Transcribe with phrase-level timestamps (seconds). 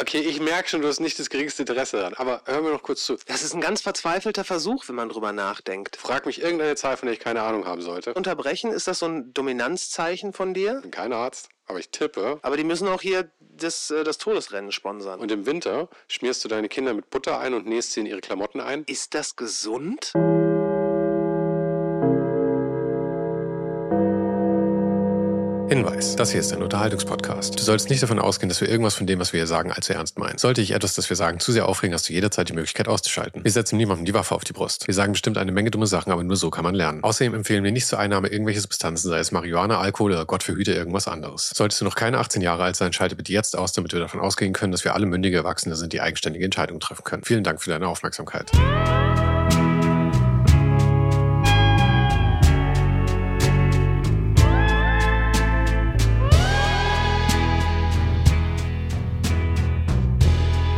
[0.00, 2.14] Okay, ich merke schon, du hast nicht das geringste Interesse daran.
[2.14, 3.16] Aber hör mir noch kurz zu.
[3.26, 5.96] Das ist ein ganz verzweifelter Versuch, wenn man drüber nachdenkt.
[5.96, 8.14] Frag mich irgendeine Zahl, von der ich keine Ahnung haben sollte.
[8.14, 10.76] Unterbrechen, ist das so ein Dominanzzeichen von dir?
[10.76, 12.38] Ich bin kein Arzt, aber ich tippe.
[12.42, 15.18] Aber die müssen auch hier das, äh, das Todesrennen sponsern.
[15.18, 18.20] Und im Winter schmierst du deine Kinder mit Butter ein und nähst sie in ihre
[18.20, 18.84] Klamotten ein.
[18.86, 20.12] ist das gesund?
[25.68, 27.58] Hinweis, das hier ist ein Unterhaltungspodcast.
[27.58, 29.92] Du sollst nicht davon ausgehen, dass wir irgendwas von dem, was wir hier sagen, allzu
[29.92, 30.38] ernst meinen.
[30.38, 33.44] Sollte ich etwas, das wir sagen, zu sehr aufregen, hast du jederzeit die Möglichkeit auszuschalten.
[33.44, 34.86] Wir setzen niemandem die Waffe auf die Brust.
[34.86, 37.04] Wir sagen bestimmt eine Menge dumme Sachen, aber nur so kann man lernen.
[37.04, 40.72] Außerdem empfehlen wir nicht zur Einnahme irgendwelche Substanzen, sei es Marihuana, Alkohol oder Gott verhüte
[40.72, 41.50] irgendwas anderes.
[41.54, 44.20] Solltest du noch keine 18 Jahre alt sein, schalte bitte jetzt aus, damit wir davon
[44.20, 47.24] ausgehen können, dass wir alle mündige Erwachsene sind, die eigenständige Entscheidungen treffen können.
[47.24, 48.50] Vielen Dank für deine Aufmerksamkeit.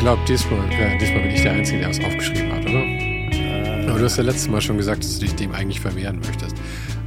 [0.00, 3.90] Glaube, diesmal, ja, diesmal bin ich der Einzige, der was aufgeschrieben hat, oder?
[3.90, 6.56] Aber du hast ja letztes Mal schon gesagt, dass du dich dem eigentlich verwehren möchtest.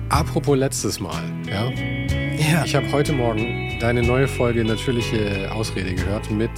[0.09, 1.71] Apropos letztes Mal, ja?
[2.37, 2.63] Ja.
[2.63, 6.51] Ich habe heute Morgen deine neue Folge Natürliche Ausrede gehört mit,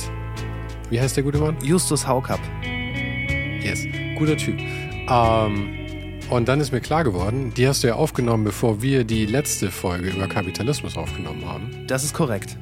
[0.89, 1.55] wie heißt der gute Mann?
[1.63, 2.41] Justus Haukapp.
[3.61, 3.85] Yes,
[4.17, 4.59] guter Typ.
[5.09, 5.69] Ähm,
[6.29, 9.71] und dann ist mir klar geworden, die hast du ja aufgenommen, bevor wir die letzte
[9.71, 11.87] Folge über Kapitalismus aufgenommen haben.
[11.87, 12.57] Das ist korrekt.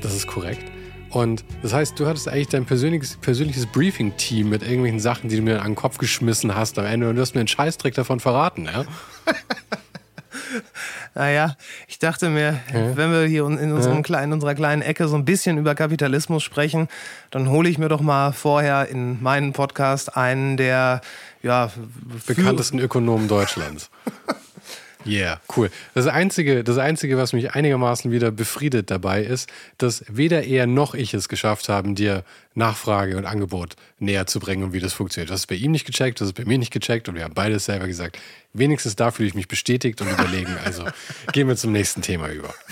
[0.00, 0.64] Das ist korrekt.
[1.10, 5.42] Und das heißt, du hattest eigentlich dein persönliches, persönliches Briefing-Team mit irgendwelchen Sachen, die du
[5.42, 8.20] mir an den Kopf geschmissen hast am Ende und du hast mir einen Scheißdreck davon
[8.20, 8.84] verraten, ja?
[11.14, 11.56] Naja,
[11.88, 12.96] ich dachte mir, Ja.
[12.96, 16.88] wenn wir hier in, unserem kleinen, unserer kleinen Ecke so ein bisschen über Kapitalismus sprechen,
[17.30, 21.00] dann hole ich mir doch mal vorher in meinen Podcast einen der
[21.42, 21.70] ja,
[22.26, 23.90] Bekanntesten Ökonomen Deutschlands.
[25.08, 25.70] Yeah, cool.
[25.94, 30.94] Das Einzige, das Einzige, was mich einigermaßen wieder befriedet dabei ist, dass weder er noch
[30.94, 35.30] ich es geschafft haben, dir Nachfrage und Angebot näher zu bringen und wie das funktioniert.
[35.30, 37.32] Das ist bei ihm nicht gecheckt, das ist bei mir nicht gecheckt und wir haben
[37.32, 38.18] beides selber gesagt.
[38.52, 40.54] Wenigstens da fühle ich mich bestätigt und überlegen.
[40.64, 40.84] Also
[41.32, 42.52] gehen wir zum nächsten Thema über.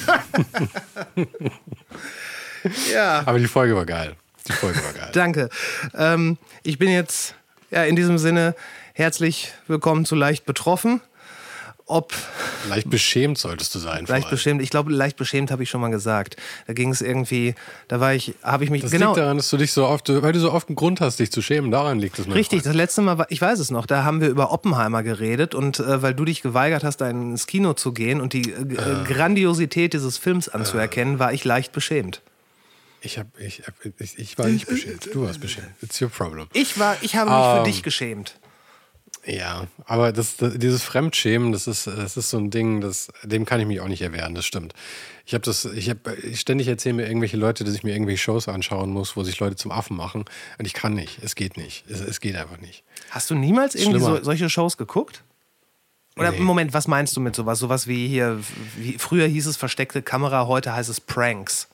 [2.93, 4.17] Ja, Aber die Folge war geil.
[4.49, 5.11] Die Folge war geil.
[5.13, 5.49] danke.
[5.95, 7.37] Ähm, ich bin jetzt
[7.71, 8.57] ja, in diesem Sinne
[8.93, 11.01] herzlich willkommen zu Leicht betroffen.
[11.89, 12.13] Ob
[12.69, 14.07] Leicht beschämt solltest du sein.
[14.07, 16.35] leicht beschämt, ich glaube, leicht beschämt habe ich schon mal gesagt.
[16.67, 17.55] Da ging es irgendwie,
[17.87, 19.07] da war ich, habe ich mich Das genau.
[19.11, 21.31] liegt daran, dass du dich so oft, weil du so oft einen Grund hast, dich
[21.31, 21.71] zu schämen.
[21.71, 22.27] Daran liegt es.
[22.27, 22.67] Richtig, Freund.
[22.67, 25.79] das letzte Mal, war, ich weiß es noch, da haben wir über Oppenheimer geredet und
[25.79, 29.05] äh, weil du dich geweigert hast, ein- ins Kino zu gehen und die äh, äh,
[29.05, 32.21] Grandiosität dieses Films anzuerkennen, war ich leicht beschämt.
[33.01, 33.63] Ich, hab, ich,
[34.01, 35.09] ich, ich war nicht beschämt.
[35.15, 35.69] Du warst beschämt.
[35.83, 36.49] It's your problem.
[36.53, 37.65] Ich war, ich habe mich für Ähm.
[37.65, 38.35] dich geschämt.
[39.27, 43.45] Ja, aber das, das, dieses Fremdschämen, das ist, das ist so ein Ding, das, dem
[43.45, 44.73] kann ich mich auch nicht erwehren, das stimmt.
[45.25, 48.47] Ich habe das, ich habe ständig erzählen mir irgendwelche Leute, dass ich mir irgendwelche Shows
[48.47, 50.25] anschauen muss, wo sich Leute zum Affen machen.
[50.59, 51.19] Und ich kann nicht.
[51.25, 51.85] Es geht nicht.
[51.91, 52.85] Es, es geht einfach nicht.
[53.11, 55.25] Hast du niemals irgendwie so, solche Shows geguckt?
[56.17, 56.39] Oder Nee.
[56.39, 57.59] Moment, was meinst du mit sowas?
[57.59, 58.39] Sowas wie hier,
[58.77, 61.69] wie, früher hieß es versteckte Kamera, heute heißt es Pranks.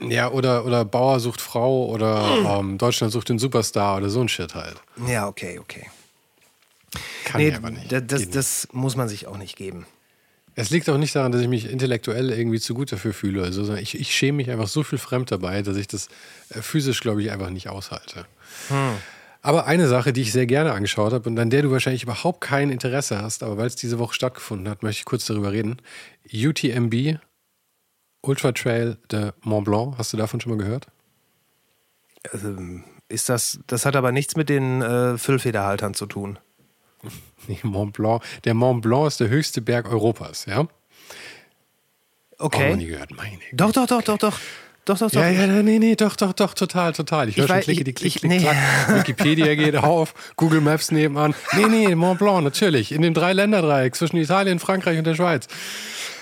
[0.00, 2.24] Ja, oder, oder Bauer sucht Frau oder
[2.58, 4.82] ähm, Deutschland sucht den Superstar oder so ein Shit halt.
[5.06, 5.86] Ja, okay, okay.
[7.24, 7.92] Kann Nee, ich aber nicht.
[7.92, 9.86] das, das, das muss man sich auch nicht geben.
[10.54, 13.44] Es liegt auch nicht daran, dass ich mich intellektuell irgendwie zu gut dafür fühle.
[13.44, 16.08] Also, sondern ich, ich schäme mich einfach so viel fremd dabei, dass ich das
[16.50, 18.26] äh, physisch, glaube ich, einfach nicht aushalte.
[19.40, 22.40] Aber eine Sache, die ich sehr gerne angeschaut habe und an der du wahrscheinlich überhaupt
[22.40, 25.80] kein Interesse hast, aber weil es diese Woche stattgefunden hat, möchte ich kurz darüber reden.
[26.32, 27.18] UTMB,
[28.22, 30.88] Ultra Trail de Mont Blanc, hast du davon schon mal gehört?
[32.32, 32.56] Also,
[33.08, 36.38] ist das, das hat aber nichts mit den äh, Füllfederhaltern zu tun.
[37.46, 38.22] Nee, Mont Blanc.
[38.44, 40.66] Der Mont Blanc ist der höchste Berg Europas, ja?
[42.38, 42.84] Auch noch nie Okay.
[42.86, 44.38] gehört, meine Doch, doch, doch, doch, doch.
[44.84, 45.20] Doch, doch, doch.
[45.20, 47.28] Ja, ja, nee, nee, doch, doch, doch, total, total.
[47.28, 48.48] Ich höre schon Klicke, die Klick, Klick, nee.
[48.88, 51.34] Wikipedia geht auf, Google Maps nebenan.
[51.52, 52.92] Nee, nee, Mont Blanc, natürlich.
[52.92, 55.46] In dem Dreiländeredreieck zwischen Italien, Frankreich und der Schweiz.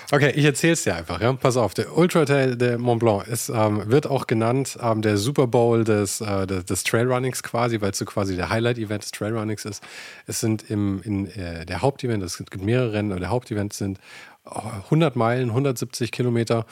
[0.09, 1.33] Okay, ich erzähl's dir einfach, ja.
[1.33, 5.17] Pass auf, der Ultra Trail de Mont Blanc ist, ähm, wird auch genannt ähm, der
[5.17, 9.11] Super Bowl des, äh, des, des Trailrunnings quasi, weil es so quasi der Highlight-Event des
[9.11, 9.83] Trailrunnings ist.
[10.25, 13.99] Es sind im, in äh, der Hauptevent, es gibt mehrere Rennen, aber der Hauptevent sind
[14.45, 16.65] 100 Meilen, 170 Kilometer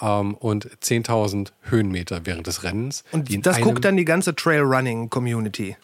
[0.00, 3.04] ähm, und 10.000 Höhenmeter während des Rennens.
[3.12, 5.76] Und das guckt dann die ganze Trailrunning-Community.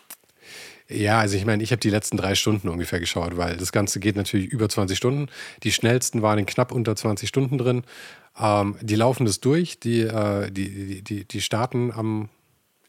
[0.89, 3.99] Ja, also ich meine, ich habe die letzten drei Stunden ungefähr geschaut, weil das Ganze
[3.99, 5.29] geht natürlich über 20 Stunden.
[5.65, 7.83] Die schnellsten waren in knapp unter 20 Stunden drin.
[8.39, 12.29] Ähm, die laufen das durch, die, äh, die, die, die, die starten am,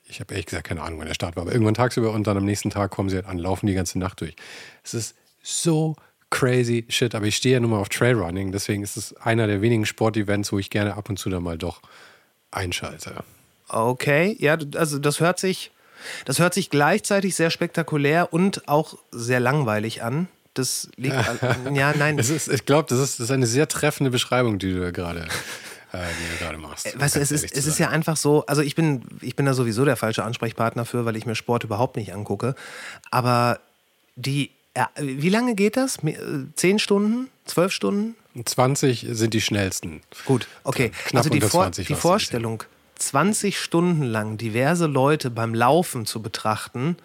[0.05, 2.37] ich habe ehrlich gesagt keine Ahnung, wann der Start war, aber irgendwann tagsüber und dann
[2.37, 4.35] am nächsten Tag kommen sie halt an, laufen die ganze Nacht durch.
[4.83, 5.95] Es ist so
[6.29, 9.61] crazy shit, aber ich stehe ja nun mal auf Trailrunning, deswegen ist es einer der
[9.61, 11.81] wenigen Sportevents, wo ich gerne ab und zu dann mal doch
[12.51, 13.23] einschalte.
[13.69, 15.71] Okay, ja, also das hört sich,
[16.25, 20.27] das hört sich gleichzeitig sehr spektakulär und auch sehr langweilig an.
[20.53, 22.17] Das liegt an, ja, nein.
[22.17, 25.27] Ist, ich glaube, das ist, das ist eine sehr treffende Beschreibung, die du gerade
[25.93, 26.85] äh, die du gerade machst.
[26.85, 29.45] Äh, Weißt du, es ist, es ist ja einfach so, also ich bin, ich bin
[29.45, 32.55] da sowieso der falsche Ansprechpartner für, weil ich mir Sport überhaupt nicht angucke.
[33.11, 33.59] Aber
[34.15, 36.03] die, ja, wie lange geht das?
[36.03, 36.15] Äh,
[36.55, 37.29] Zehn Stunden?
[37.45, 38.15] Zwölf Stunden?
[38.43, 40.01] 20 sind die schnellsten.
[40.25, 40.91] Gut, okay.
[41.05, 42.63] Knapp also die, Vor 20 die Vorstellung,
[42.97, 46.97] 20 Stunden lang diverse Leute beim Laufen zu betrachten,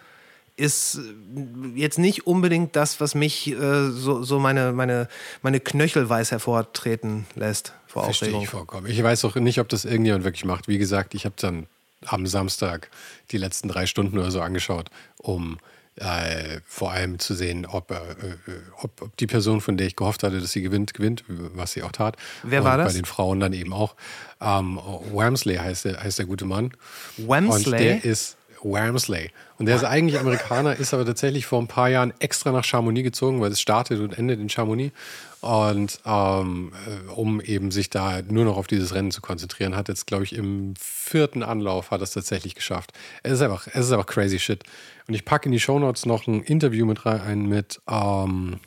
[0.55, 5.07] ist äh, jetzt nicht unbedingt das, was mich äh, so, so meine, meine,
[5.41, 8.43] meine Knöchelweiß hervortreten lässt vor Verstehe Aufregung.
[8.43, 8.87] ich vollkommen.
[8.87, 10.67] Ich weiß auch nicht, ob das irgendjemand wirklich macht.
[10.67, 11.67] Wie gesagt, ich habe dann
[12.05, 12.89] am Samstag
[13.31, 15.57] die letzten drei Stunden oder so angeschaut, um
[15.97, 18.35] äh, vor allem zu sehen, ob, äh, äh,
[18.81, 21.83] ob, ob die Person, von der ich gehofft hatte, dass sie gewinnt, gewinnt, was sie
[21.83, 22.17] auch tat.
[22.43, 22.93] Wer Und war das?
[22.93, 23.95] Bei den Frauen dann eben auch.
[24.41, 24.79] Ähm,
[25.11, 26.71] Wamsley heißt der, heißt der gute Mann.
[27.17, 27.73] Wamsley?
[27.73, 29.31] Und der ist Wamsley.
[29.57, 33.03] Und der ist eigentlich Amerikaner, ist aber tatsächlich vor ein paar Jahren extra nach Chamonix
[33.03, 34.93] gezogen, weil es startet und endet in Chamonix.
[35.41, 39.89] Und ähm, äh, um eben sich da nur noch auf dieses Rennen zu konzentrieren, hat
[39.89, 42.93] jetzt, glaube ich, im vierten Anlauf hat es tatsächlich geschafft.
[43.23, 44.63] Es ist einfach, es ist einfach crazy shit.
[45.07, 48.59] Und ich packe in die Shownotes noch ein Interview mit rein mit, ähm,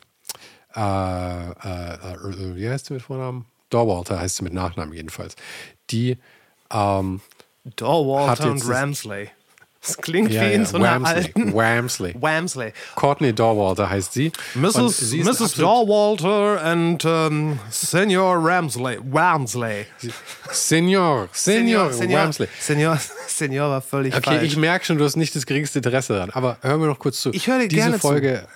[0.74, 3.46] äh, äh, äh, wie heißt sie mit Vornamen?
[3.70, 5.36] Dorwalter heißt sie mit Nachnamen jedenfalls.
[5.90, 6.18] Die
[6.70, 7.20] ähm,
[7.76, 9.30] Dorwalter und Ramsley.
[9.86, 11.54] Das klingt ja, wie in ja, so einer Wamsley, alten.
[11.54, 12.14] Wamsley.
[12.18, 12.72] Wamsley.
[12.96, 14.32] Courtney Dorwalter heißt sie.
[14.54, 14.98] Mrs.
[14.98, 15.54] sie Mrs.
[15.54, 18.98] Dorwalter and um, Senor Ramsley.
[19.02, 19.86] Wamsley.
[20.50, 22.48] Senior, Senior, Senior, Wamsley.
[22.58, 22.98] Senior,
[23.28, 24.42] Senior war völlig Okay, falsch.
[24.44, 26.30] ich merke schon, du hast nicht das geringste Interesse daran.
[26.30, 27.30] Aber hör mir noch kurz zu.
[27.32, 28.00] Ich höre dir diese gerne zu.
[28.08, 28.46] Folge,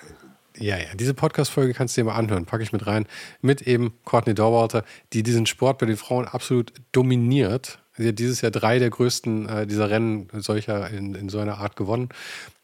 [0.57, 2.45] Ja, ja, diese Podcast-Folge kannst du dir mal anhören.
[2.45, 3.05] Packe ich mit rein.
[3.41, 4.83] Mit eben Courtney Dorwalter,
[5.13, 7.79] die diesen Sport bei den Frauen absolut dominiert.
[8.01, 11.59] Sie hat dieses Jahr drei der größten äh, dieser Rennen solcher in, in so einer
[11.59, 12.09] Art gewonnen.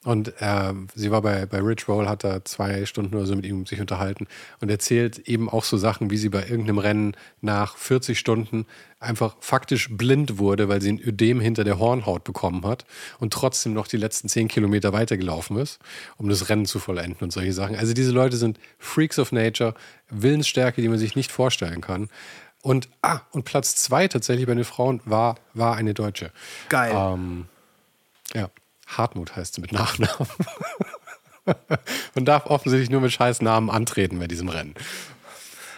[0.08, 3.46] Und ähm, sie war bei, bei Rich Roll, hat da zwei Stunden oder so mit
[3.46, 4.28] ihm sich unterhalten
[4.62, 8.66] und erzählt eben auch so Sachen, wie sie bei irgendeinem Rennen nach 40 Stunden
[9.02, 12.86] einfach faktisch blind wurde, weil sie ein Ödem hinter der Hornhaut bekommen hat
[13.20, 15.80] und trotzdem noch die letzten 10 Kilometer weitergelaufen ist,
[16.16, 17.76] um das Rennen zu vollenden und solche Sachen.
[17.76, 19.74] Also diese Leute sind Freaks of Nature,
[20.10, 22.08] Willensstärke, die man sich nicht vorstellen kann.
[22.68, 26.32] Und, ah, und Platz zwei tatsächlich bei den Frauen war, war eine Deutsche.
[26.68, 26.92] Geil.
[26.94, 27.46] Ähm,
[28.34, 28.50] ja,
[28.88, 30.28] Hartmut heißt sie mit Nachnamen.
[32.16, 34.76] und darf offensichtlich nur mit scheiß Namen antreten bei diesem Rennen.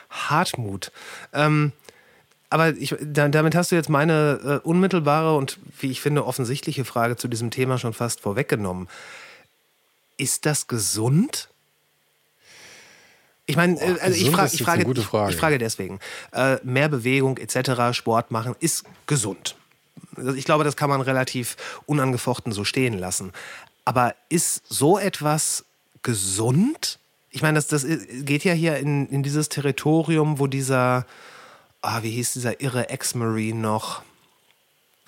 [0.09, 0.91] Hartmut.
[1.31, 1.73] Ähm,
[2.49, 6.85] aber ich, da, damit hast du jetzt meine äh, unmittelbare und, wie ich finde, offensichtliche
[6.85, 8.87] Frage zu diesem Thema schon fast vorweggenommen.
[10.17, 11.49] Ist das gesund?
[13.49, 15.31] Ich meine, äh, also ich, gesund frag, ist ich, frage, Frage.
[15.31, 15.99] ich frage deswegen.
[16.31, 19.55] Äh, mehr Bewegung etc., Sport machen ist gesund.
[20.15, 21.57] Also Ich glaube, das kann man relativ
[21.87, 23.31] unangefochten so stehen lassen.
[23.85, 25.65] Aber ist so etwas
[26.03, 26.99] gesund?
[27.31, 27.87] Ich meine, das, das
[28.21, 31.07] geht ja hier in, in dieses Territorium, wo dieser,
[31.81, 34.03] ah, wie hieß dieser irre Ex-Marine noch?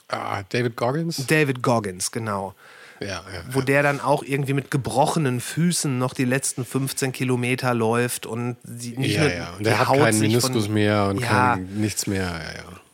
[0.07, 1.27] Ah, David Goggins?
[1.27, 2.55] David Goggins, genau.
[3.01, 3.23] Ja.
[3.51, 8.57] Wo der dann auch irgendwie mit gebrochenen Füßen noch die letzten 15 Kilometer läuft und
[8.67, 9.53] nicht ja, nur ja.
[9.57, 11.53] Und der hat keinen Meniskus von, mehr und Ja.
[11.55, 12.39] kein, nichts mehr.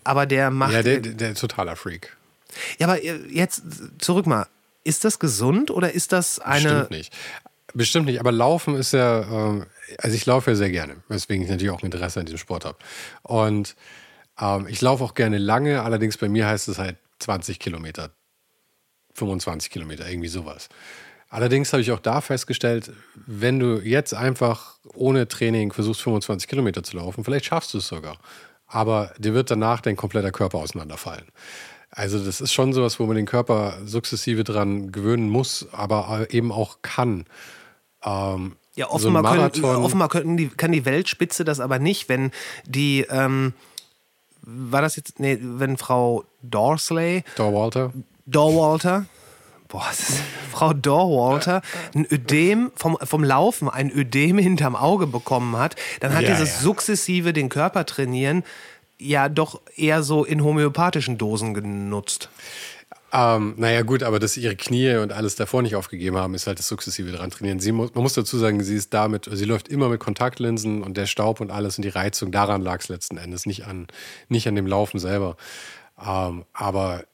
[0.03, 0.73] Aber der macht.
[0.73, 2.15] ja der, der, ist totaler Freak.
[2.79, 3.63] Ja, aber äh, jetzt
[3.99, 4.47] zurück mal.
[4.83, 6.63] Ist das gesund oder ist das eine.
[6.63, 7.13] Bestimmt nicht.
[7.73, 8.21] Bestimmt nicht.
[8.21, 9.65] Aber Laufen ist ja, ähm,
[9.97, 12.63] also ich laufe ja sehr gerne, weswegen ich natürlich auch ein Interesse an diesem Sport
[12.63, 12.77] habe.
[13.23, 13.75] Und
[14.39, 18.11] ähm, ich laufe auch gerne lange, allerdings bei mir heißt es halt 20 Kilometer,
[19.17, 20.69] 25 Kilometer, irgendwie sowas.
[21.29, 22.91] Allerdings habe ich auch da festgestellt,
[23.25, 27.87] wenn du jetzt einfach ohne Training versuchst, 25 Kilometer zu laufen, vielleicht schaffst du es
[27.87, 28.17] sogar.
[28.67, 31.25] Aber dir wird danach dein kompletter Körper auseinanderfallen.
[31.89, 36.51] Also das ist schon sowas, wo man den Körper sukzessive dran gewöhnen muss, aber eben
[36.51, 37.25] auch kann.
[38.03, 42.07] Ähm, Ja, so offenbar, können, Marathon- offenbar können die, kann die Weltspitze das aber nicht,
[42.09, 42.31] wenn
[42.65, 43.53] die, ähm,
[44.41, 47.91] war das jetzt, nee, wenn Frau Dorsley, Dorwalter.
[48.27, 49.05] Dorwalter,
[49.67, 51.61] boah, das ist, Frau Dorwalter,
[51.95, 56.55] ein Ödem vom, vom Laufen, ein Ödem hinterm Auge bekommen hat, dann hat Ja, dieses
[56.55, 56.61] ja.
[56.61, 58.43] sukzessive den Körper trainieren
[58.99, 62.29] ja doch eher so in homöopathischen Dosen genutzt.
[63.13, 66.45] Ähm, naja, gut, aber dass sie ihre Knie und alles davor nicht aufgegeben haben, ist
[66.45, 67.59] halt das sukzessive dran trainieren.
[67.59, 70.97] Sie muss, man muss dazu sagen, sie ist damit, sie läuft immer mit Kontaktlinsen und
[70.97, 73.87] der Staub und alles und die Reizung, daran lag es letzten Endes, nicht an,
[74.27, 75.37] nicht an dem Laufen selber.
[76.05, 77.05] Ähm, aber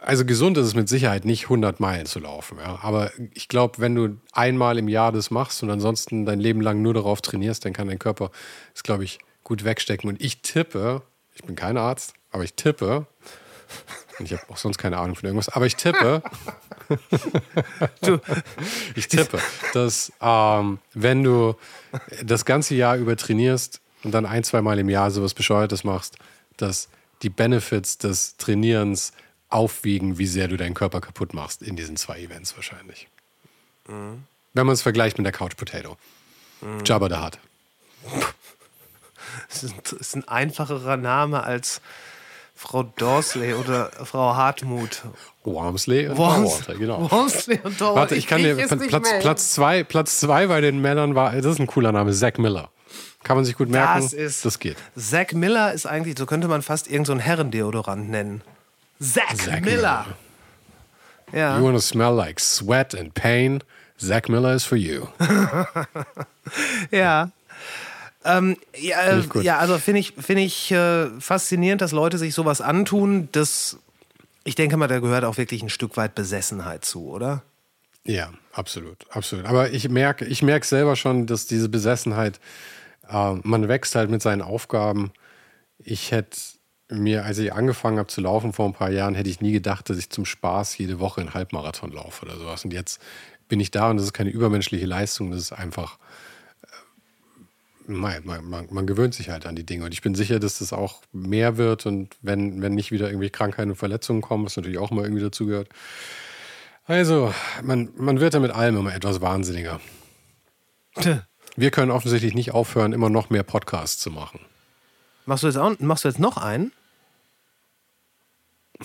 [0.00, 2.58] also gesund ist es mit Sicherheit nicht 100 Meilen zu laufen.
[2.58, 2.78] Ja?
[2.82, 6.82] Aber ich glaube, wenn du einmal im Jahr das machst und ansonsten dein Leben lang
[6.82, 8.30] nur darauf trainierst, dann kann dein Körper
[8.72, 10.08] das, glaube ich, gut wegstecken.
[10.08, 11.02] Und ich tippe,
[11.34, 13.06] ich bin kein Arzt, aber ich tippe,
[14.18, 15.48] Und ich habe auch sonst keine Ahnung von irgendwas.
[15.48, 16.22] Aber ich tippe,
[18.94, 19.38] ich tippe,
[19.72, 21.56] dass ähm, wenn du
[22.22, 26.16] das ganze Jahr über trainierst und dann ein, zwei Mal im Jahr sowas Bescheuertes machst,
[26.56, 26.88] dass
[27.22, 29.12] die Benefits des Trainierens
[29.54, 33.08] aufwiegen, wie sehr du deinen Körper kaputt machst in diesen zwei Events wahrscheinlich.
[33.86, 35.96] Wenn man es vergleicht mit der Couch Potato.
[36.84, 37.38] Jabba the Hutt.
[39.48, 41.80] das ist, ein- ist ein einfacherer Name als
[42.56, 45.02] Frau Dorsley oder Frau Hartmut.
[45.44, 47.10] Wormsley und Worms- Water, genau.
[47.10, 47.96] Wormsley und Dorsley.
[48.00, 48.54] Warte, ich kann dir
[48.88, 52.38] Platz, Platz, zwei, Platz zwei bei den Männern war, das ist ein cooler Name, Zack
[52.38, 52.70] Miller.
[53.24, 54.02] Kann man sich gut merken.
[54.02, 54.44] Das ist.
[54.44, 54.76] das geht.
[54.96, 58.42] Zack Miller ist eigentlich, so könnte man fast irgendeinen so Herrendeodorant nennen.
[59.00, 60.06] Zack, Zack Miller.
[61.32, 61.58] Ja.
[61.58, 63.62] You want to smell like sweat and pain?
[63.98, 65.08] Zack Miller is for you.
[66.90, 67.30] Ja.
[68.24, 72.60] Ähm, ja, äh, ja, also finde ich, find ich äh, faszinierend, dass Leute sich sowas
[72.60, 73.28] antun.
[73.32, 73.78] Das,
[74.44, 77.42] ich denke mal, da gehört auch wirklich ein Stück weit Besessenheit zu, oder?
[78.06, 79.46] Ja, absolut, absolut.
[79.46, 82.40] Aber ich merke, ich merke selber schon, dass diese Besessenheit,
[83.08, 85.12] äh, man wächst halt mit seinen Aufgaben.
[85.78, 86.38] Ich hätte
[87.02, 89.88] mir, als ich angefangen habe zu laufen vor ein paar Jahren, hätte ich nie gedacht,
[89.90, 92.64] dass ich zum Spaß jede Woche einen Halbmarathon laufe oder sowas.
[92.64, 93.00] Und jetzt
[93.48, 95.98] bin ich da und das ist keine übermenschliche Leistung, das ist einfach,
[96.62, 99.84] äh, man, man, man, gewöhnt sich halt an die Dinge.
[99.84, 103.30] Und ich bin sicher, dass das auch mehr wird und wenn, wenn nicht wieder irgendwie
[103.30, 105.68] Krankheiten und Verletzungen kommen, was natürlich auch immer irgendwie dazugehört.
[106.86, 107.32] Also,
[107.62, 109.80] man, man wird ja mit allem immer etwas wahnsinniger.
[111.56, 114.40] Wir können offensichtlich nicht aufhören, immer noch mehr Podcasts zu machen.
[115.26, 116.72] Machst du jetzt, auch, machst du jetzt noch einen?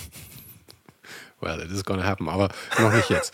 [1.41, 3.33] Well, it is gonna happen, aber noch nicht jetzt.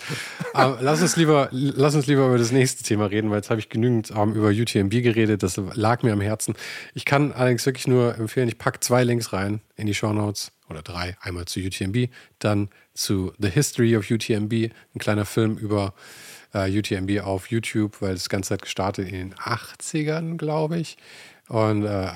[0.54, 3.60] aber lass uns lieber, lass uns lieber über das nächste Thema reden, weil jetzt habe
[3.60, 5.42] ich genügend ähm, über UTMB geredet.
[5.42, 6.54] Das lag mir am Herzen.
[6.94, 10.52] Ich kann allerdings wirklich nur empfehlen, ich packe zwei Links rein in die Show Notes
[10.70, 11.18] oder drei.
[11.20, 15.96] Einmal zu UTMB, dann zu The History of UTMB, ein kleiner Film über
[16.54, 20.98] äh, UTMB auf YouTube, weil das Ganze hat gestartet in den 80ern, glaube ich.
[21.48, 22.08] Und äh,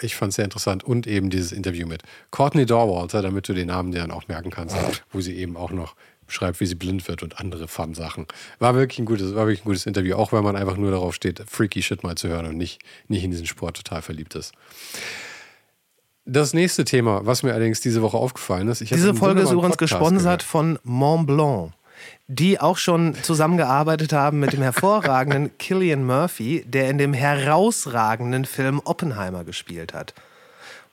[0.00, 0.82] ich fand es sehr interessant.
[0.82, 4.50] Und eben dieses Interview mit Courtney Dorwalter, damit du den Namen dir dann auch merken
[4.50, 4.76] kannst,
[5.12, 5.94] wo sie eben auch noch
[6.26, 8.26] beschreibt, wie sie blind wird und andere Fun-Sachen.
[8.58, 11.14] War wirklich ein gutes, war wirklich ein gutes Interview, auch wenn man einfach nur darauf
[11.14, 14.52] steht, freaky Shit mal zu hören und nicht, nicht in diesen Sport total verliebt ist.
[16.24, 19.92] Das nächste Thema, was mir allerdings diese Woche aufgefallen ist, Diese Folge ist übrigens Podcast
[19.94, 20.42] gesponsert gehört.
[20.42, 21.72] von Mont Blanc,
[22.28, 28.80] die auch schon zusammengearbeitet haben mit dem hervorragenden Killian Murphy, der in dem herausragenden Film
[28.84, 30.14] Oppenheimer gespielt hat.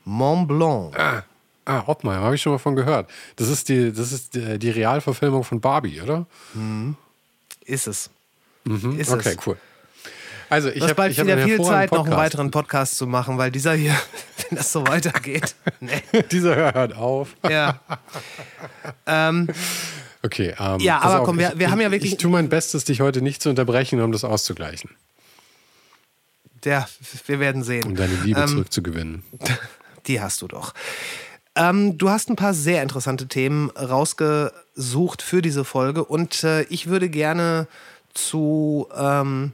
[0.06, 0.98] Mont Blanc.
[1.66, 3.10] Ah, Oppenheimer, habe ich schon mal von gehört.
[3.36, 6.26] Das ist die, das ist die, die Realverfilmung von Barbie, oder?
[7.66, 8.06] Ist es.
[8.06, 8.10] Ist
[8.66, 9.00] Mhm.
[9.08, 9.48] Okay, es.
[9.48, 9.58] cool.
[10.50, 12.18] Also ich habe hab wieder einen viel Zeit, noch einen Podcast.
[12.18, 13.94] weiteren Podcast zu machen, weil dieser hier,
[14.50, 15.56] wenn das so weitergeht.
[15.80, 16.02] Nee.
[16.32, 17.36] Dieser hört auf.
[17.48, 17.80] Ja.
[20.22, 22.30] Okay, ähm, Ja, aber auf, komm, wir- ich, wir haben ja ich- wirklich- Ich tue
[22.32, 24.92] mein Bestes, dich heute nicht zu unterbrechen, um das auszugleichen,
[26.66, 26.88] ja,
[27.26, 27.84] wir werden sehen.
[27.86, 29.24] um deine Liebe Ähm, zurückzugewinnen.
[30.08, 30.74] Die hast du doch.
[31.56, 36.88] Ähm, du hast ein paar sehr interessante Themen rausgesucht für diese Folge und äh, ich
[36.88, 37.68] würde gerne
[38.14, 39.54] zu ähm,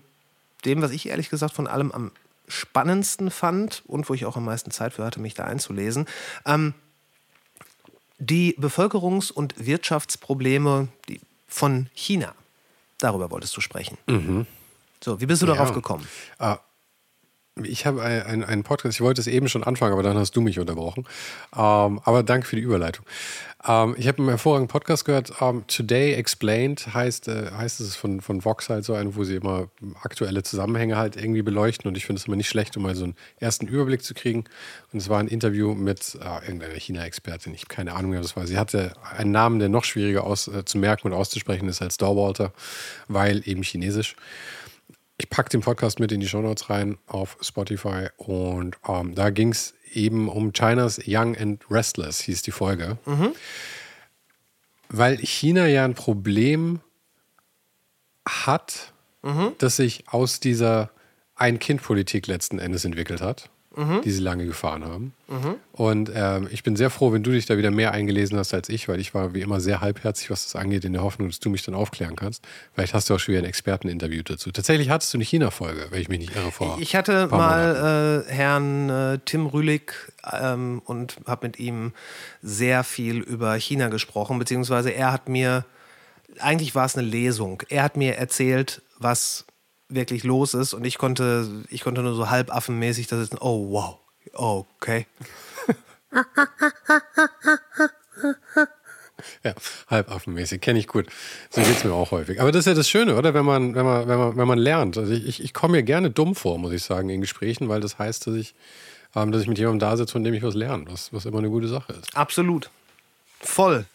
[0.65, 2.12] dem, was ich ehrlich gesagt von allem am
[2.48, 6.05] spannendsten fand und wo ich auch am meisten Zeit für hatte, mich da einzulesen,
[6.45, 6.74] ähm,
[8.25, 10.88] die Bevölkerungs- und Wirtschaftsprobleme
[11.48, 12.34] von China.
[12.98, 13.98] Darüber wolltest du sprechen.
[15.03, 15.75] So, wie bist du darauf Ja.
[15.75, 16.08] gekommen?
[17.63, 20.35] Ich habe ein- ein- einen Podcast, ich wollte es eben schon anfangen, aber dann hast
[20.35, 21.05] du mich unterbrochen.
[21.55, 23.05] Ähm, aber danke für die Überleitung.
[23.65, 25.31] Ähm, ich habe einen hervorragenden Podcast gehört.
[25.39, 29.35] Ähm, Today Explained heißt, äh, heißt es von, von Vox halt so ein, wo sie
[29.38, 29.69] immer
[30.03, 31.88] aktuelle Zusammenhänge halt irgendwie beleuchten.
[31.88, 34.43] Und ich finde es immer nicht schlecht, um mal so einen ersten Überblick zu kriegen.
[34.91, 37.53] Und es war ein Interview mit äh, irgendeiner China-Expertin.
[37.53, 38.45] Ich habe keine Ahnung was es war.
[38.47, 41.95] Sie hatte einen Namen, der noch schwieriger aus, äh, zu merken und auszusprechen ist als
[41.95, 42.51] Dorwalter,
[43.07, 44.17] weil eben chinesisch.
[45.17, 49.50] Ich packe den Podcast mit in die Shownotes rein auf Spotify und ähm, da ging
[49.50, 52.98] es eben um China's Young and Restless, hieß die Folge.
[54.89, 56.81] Weil China ja ein Problem
[58.27, 58.93] hat,
[59.57, 60.91] das sich aus dieser
[61.36, 63.50] Ein-Kind-Politik letzten Endes entwickelt hat,
[64.03, 65.13] die sie lange gefahren haben.
[65.74, 68.70] Und ähm, ich bin sehr froh, wenn du dich da wieder mehr eingelesen hast als
[68.70, 71.39] ich, weil ich war wie immer sehr halbherzig, was das angeht, in der Hoffnung, dass
[71.39, 72.44] du mich dann aufklären kannst.
[72.74, 74.51] Vielleicht hast du auch schon wieder ein Experteninterview dazu.
[74.51, 76.77] Tatsächlich hattest du eine China-Folge, wenn ich mich nicht irre vor.
[76.79, 79.94] Ich hatte mal äh, Herrn äh, Tim Rühlig
[80.32, 81.91] ähm, und habe mit ihm
[82.41, 85.65] sehr viel über China gesprochen, beziehungsweise er hat mir,
[86.39, 89.46] eigentlich war es eine Lesung, er hat mir erzählt, was
[89.89, 94.00] wirklich los ist und ich konnte, ich konnte nur so halbaffenmäßig da sitzen, oh wow,
[94.34, 95.06] okay.
[99.44, 99.54] Ja,
[99.89, 101.08] halbaffenmäßig, kenne ich gut.
[101.50, 102.42] So geht es mir auch häufig.
[102.42, 103.34] Aber das ist ja das Schöne, oder?
[103.34, 104.98] Wenn man, wenn man, wenn man, wenn man lernt.
[104.98, 107.98] Also ich, ich komme mir gerne dumm vor, muss ich sagen, in Gesprächen, weil das
[107.98, 108.56] heißt, dass ich,
[109.15, 111.39] ähm, dass ich mit jemandem da sitze, von dem ich was lerne, was, was immer
[111.39, 112.15] eine gute Sache ist.
[112.15, 112.70] Absolut.
[113.39, 113.86] Voll.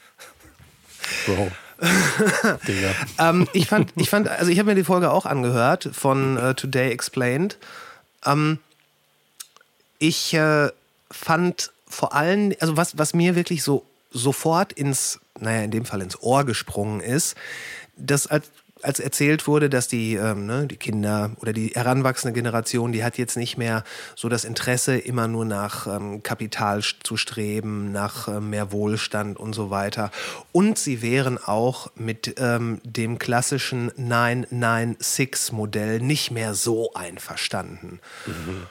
[1.27, 1.51] Bro.
[3.19, 6.53] ähm, ich fand, ich fand, also ich habe mir die Folge auch angehört von uh,
[6.53, 7.59] Today Explained.
[8.27, 8.59] Ähm,
[9.99, 10.69] ich äh,
[11.11, 16.03] fand vor allem, also was, was mir wirklich so sofort ins, naja, in dem Fall
[16.03, 17.37] ins Ohr gesprungen ist,
[17.97, 18.51] dass als,
[18.83, 23.19] als erzählt wurde, dass die, ähm, ne, die Kinder oder die heranwachsende Generation, die hat
[23.19, 23.85] jetzt nicht mehr
[24.17, 29.55] so das Interesse, immer nur nach ähm, Kapital zu streben, nach äh, mehr Wohlstand und
[29.55, 30.11] so weiter.
[30.53, 38.01] Und sie wären auch mit ähm, dem klassischen 996-Modell nicht mehr so einverstanden.
[38.27, 38.67] Mhm.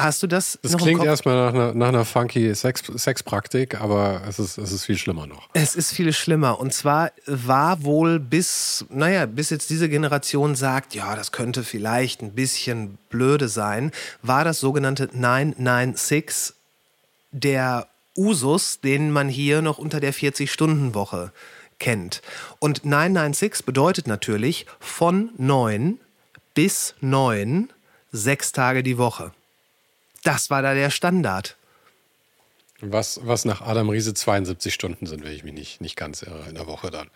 [0.00, 0.60] Hast du das?
[0.62, 4.84] Das klingt erstmal nach einer, nach einer funky Sex, Sexpraktik, aber es ist, es ist
[4.84, 5.48] viel schlimmer noch.
[5.54, 6.60] Es ist viel schlimmer.
[6.60, 12.22] Und zwar war wohl bis, naja, bis jetzt diese Generation sagt, ja, das könnte vielleicht
[12.22, 13.90] ein bisschen blöde sein,
[14.22, 16.54] war das sogenannte 996
[17.32, 21.32] der Usus, den man hier noch unter der 40-Stunden-Woche
[21.80, 22.22] kennt.
[22.60, 25.98] Und 996 bedeutet natürlich von 9
[26.54, 27.70] bis 9
[28.12, 29.32] sechs Tage die Woche.
[30.22, 31.56] Das war da der Standard.
[32.80, 36.48] Was, was nach Adam Riese 72 Stunden sind, wenn ich mich nicht, nicht ganz irre,
[36.48, 37.08] in der Woche dann.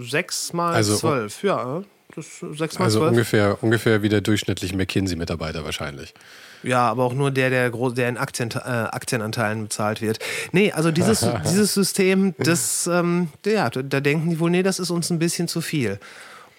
[0.00, 1.82] Sechs mal also, zwölf, ja.
[2.14, 3.10] Das, sechs mal also zwölf.
[3.10, 6.14] Ungefähr, ungefähr wie der durchschnittliche McKinsey-Mitarbeiter wahrscheinlich.
[6.62, 10.18] Ja, aber auch nur der, der, der in Aktien, äh, Aktienanteilen bezahlt wird.
[10.52, 14.90] Nee, also dieses, dieses System, das, ähm, ja, da denken die wohl, nee, das ist
[14.90, 15.98] uns ein bisschen zu viel.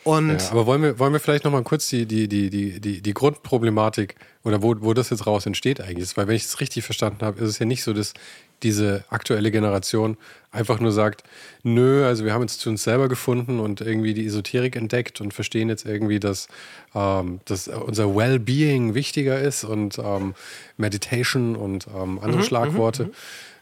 [0.06, 3.02] Und ja, aber wollen wir, wollen wir vielleicht nochmal kurz die, die, die, die, die,
[3.02, 6.16] die Grundproblematik oder wo, wo das jetzt raus entsteht eigentlich?
[6.16, 8.14] Weil wenn ich es richtig verstanden habe, ist es ja nicht so, dass
[8.62, 10.16] diese aktuelle Generation
[10.52, 11.24] einfach nur sagt,
[11.64, 15.34] nö, also wir haben jetzt zu uns selber gefunden und irgendwie die Esoterik entdeckt und
[15.34, 16.50] verstehen jetzt irgendwie, dass,
[16.94, 20.36] ähm, dass unser Well-Being wichtiger ist und ähm,
[20.77, 23.14] Meditation und ähm, andere mhm, Schlagworte, mhm, mhm.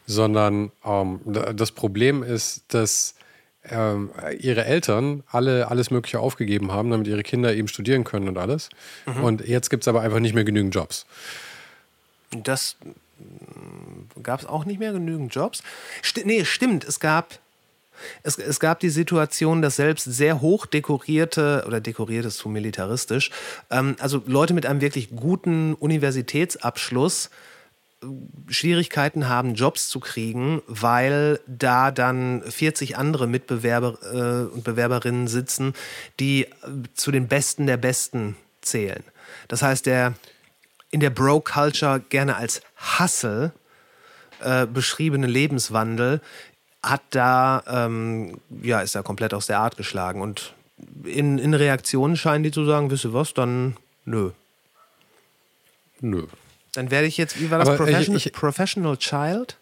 [0.04, 1.20] sondern ähm,
[1.56, 3.14] das Problem ist, dass
[3.70, 8.38] ähm, ihre Eltern alle alles Mögliche aufgegeben haben, damit ihre Kinder eben studieren können und
[8.38, 8.68] alles.
[9.06, 9.24] Mhm.
[9.24, 11.06] Und jetzt gibt es aber einfach nicht mehr genügend Jobs.
[12.30, 12.76] Das
[14.22, 15.62] gab es auch nicht mehr genügend Jobs.
[16.04, 17.38] St nee, stimmt, es gab.
[18.24, 23.30] Es, es, gab die Situation, dass selbst sehr hoch dekorierte, oder dekoriert ist zu militaristisch,
[23.70, 27.30] ähm, also Leute mit einem wirklich guten Universitätsabschluss
[28.48, 35.74] Schwierigkeiten haben, Jobs zu kriegen, weil da dann 40 andere Mitbewerber äh, und Bewerberinnen sitzen,
[36.20, 36.46] die
[36.94, 39.02] zu den Besten der Besten zählen.
[39.48, 40.14] Das heißt, der
[40.90, 42.62] in der Bro-Culture gerne als
[42.98, 43.52] Hustle
[44.40, 46.20] äh, beschriebene Lebenswandel
[46.82, 50.20] hat da, ähm, ja, ist da komplett aus der Art geschlagen.
[50.20, 50.54] Und
[51.04, 54.30] in, in Reaktionen scheinen die zu sagen, wisst ihr was, dann nö.
[56.00, 56.26] Nö.
[56.74, 59.56] Dann werde ich jetzt, wie war das, Professional, ich, ich, Professional Child?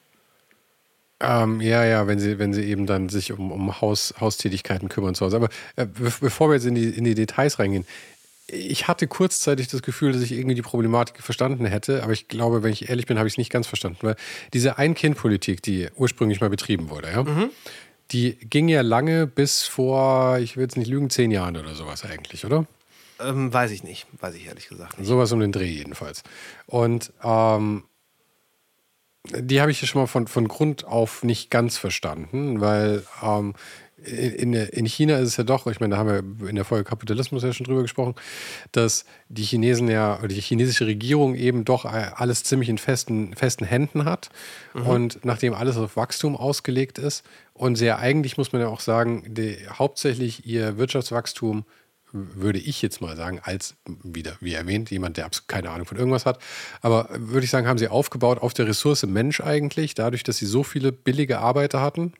[1.20, 5.14] Ähm, ja, ja, wenn sie, wenn sie eben dann sich um, um Haus, Haustätigkeiten kümmern
[5.14, 5.37] zu Hause.
[5.37, 5.87] Aber äh,
[6.20, 7.87] bevor wir jetzt in die, in die Details reingehen,
[8.48, 12.62] ich hatte kurzzeitig das Gefühl, dass ich irgendwie die Problematik verstanden hätte, aber ich glaube,
[12.62, 13.98] wenn ich ehrlich bin, habe ich es nicht ganz verstanden.
[14.03, 14.16] Weil
[14.53, 17.51] diese Ein-Kind-Politik, die ursprünglich mal betrieben wurde, ja, mhm.
[18.11, 22.05] die ging ja lange bis vor, ich will jetzt nicht lügen, zehn Jahren oder sowas
[22.05, 22.66] eigentlich, oder?
[23.24, 25.06] Ähm, weiß ich nicht, weiß ich ehrlich gesagt nicht.
[25.06, 26.22] Sowas um den Dreh jedenfalls.
[26.66, 27.85] Und ähm,
[29.30, 33.54] die habe ich ja schon mal von, von Grund auf nicht ganz verstanden, weil ähm,
[34.04, 36.85] in, in China ist es ja doch, ich meine, da haben wir in der Folge
[36.85, 38.14] Kapitalismus ja schon drüber gesprochen,
[38.72, 43.64] dass die Chinesen ja, oder die chinesische Regierung eben doch alles ziemlich in festen, festen
[43.64, 44.30] Händen hat.
[44.74, 44.87] Mhm.
[44.87, 49.22] Und nachdem alles auf Wachstum ausgelegt ist und sehr eigentlich, muss man ja auch sagen,
[49.28, 51.64] die, hauptsächlich ihr Wirtschaftswachstum
[52.12, 56.27] würde ich jetzt mal sagen, als wieder, wie erwähnt, jemand, der keine Ahnung von irgendwas
[56.27, 56.38] hat.
[56.83, 60.46] Aber würde ich sagen, haben sie aufgebaut auf der Ressource Mensch eigentlich, dadurch, dass sie
[60.46, 62.12] so viele billige Arbeiter hatten,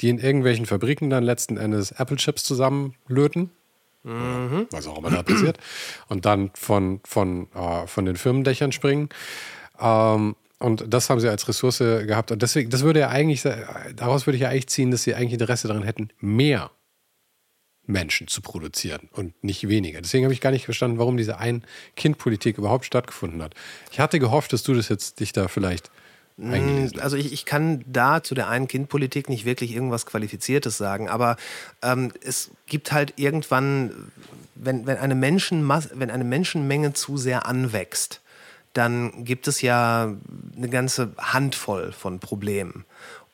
[0.00, 3.50] die in irgendwelchen Fabriken dann letzten Endes Apple Chips zusammenlöten.
[4.02, 4.66] Mhm.
[4.70, 5.58] Was auch immer da passiert.
[6.08, 9.10] Und dann von, von, äh, von den Firmendächern springen.
[9.78, 12.32] Ähm, und das haben sie als Ressource gehabt.
[12.32, 13.42] Und deswegen, das würde ja eigentlich,
[13.94, 16.70] daraus würde ich ja eigentlich ziehen, dass sie eigentlich Interesse daran hätten, mehr
[17.90, 20.00] Menschen zu produzieren und nicht weniger.
[20.00, 23.54] Deswegen habe ich gar nicht verstanden, warum diese Ein-Kind-Politik überhaupt stattgefunden hat.
[23.90, 27.00] Ich hatte gehofft, dass du das jetzt dich da vielleicht hast.
[27.00, 31.36] Also ich, ich kann da zu der Ein-Kind-Politik nicht wirklich irgendwas Qualifiziertes sagen, aber
[31.82, 33.92] ähm, es gibt halt irgendwann,
[34.54, 38.20] wenn, wenn, eine wenn eine Menschenmenge zu sehr anwächst,
[38.72, 40.14] dann gibt es ja
[40.56, 42.84] eine ganze Handvoll von Problemen.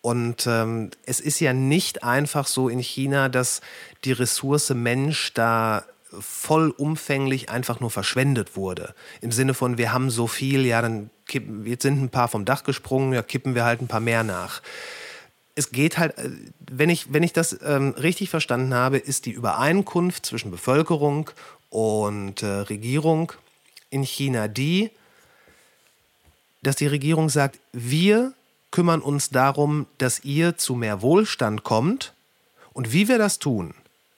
[0.06, 3.60] Und ähm, es ist ja nicht einfach so in China, dass
[4.04, 5.84] die Ressource Mensch da
[6.20, 8.94] vollumfänglich einfach nur verschwendet wurde.
[9.20, 12.44] Im Sinne von, wir haben so viel, ja, dann kippen, jetzt sind ein paar vom
[12.44, 14.62] Dach gesprungen, ja, kippen wir halt ein paar mehr nach.
[15.56, 16.30] Es geht halt, äh,
[16.70, 21.30] wenn ich, wenn ich das ähm, richtig verstanden habe, ist die Übereinkunft zwischen Bevölkerung
[21.68, 23.32] und äh, Regierung
[23.90, 24.92] in China die,
[26.62, 28.34] dass die Regierung sagt, wir
[28.76, 32.12] kümmern uns darum, dass ihr zu mehr Wohlstand kommt.
[32.74, 33.72] Und wie wir das tun,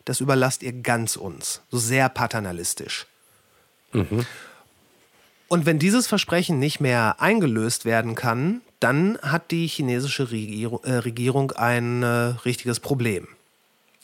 [0.04, 1.60] das überlasst ihr ganz uns.
[1.70, 3.06] So sehr paternalistisch.
[3.92, 4.26] Mhm.
[5.46, 10.94] Und wenn dieses Versprechen nicht mehr eingelöst werden kann, dann hat die chinesische Regierung, äh,
[10.94, 12.06] Regierung ein äh,
[12.44, 13.28] richtiges Problem.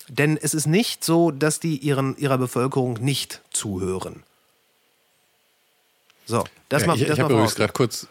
[0.07, 4.23] Denn es ist nicht so, dass die ihren, ihrer Bevölkerung nicht zuhören.
[6.27, 6.97] So, das ja, mal.
[6.97, 8.07] Ich, ich habe übrigens gerade kurz,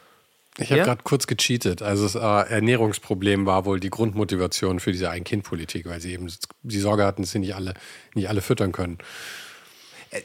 [0.58, 0.86] ich habe ja?
[0.86, 1.82] gerade kurz gecheatet.
[1.82, 6.80] Also das äh, Ernährungsproblem war wohl die Grundmotivation für diese Ein-Kind-Politik, weil sie eben die
[6.80, 7.74] Sorge hatten, dass sie nicht alle,
[8.14, 9.00] nicht alle füttern können.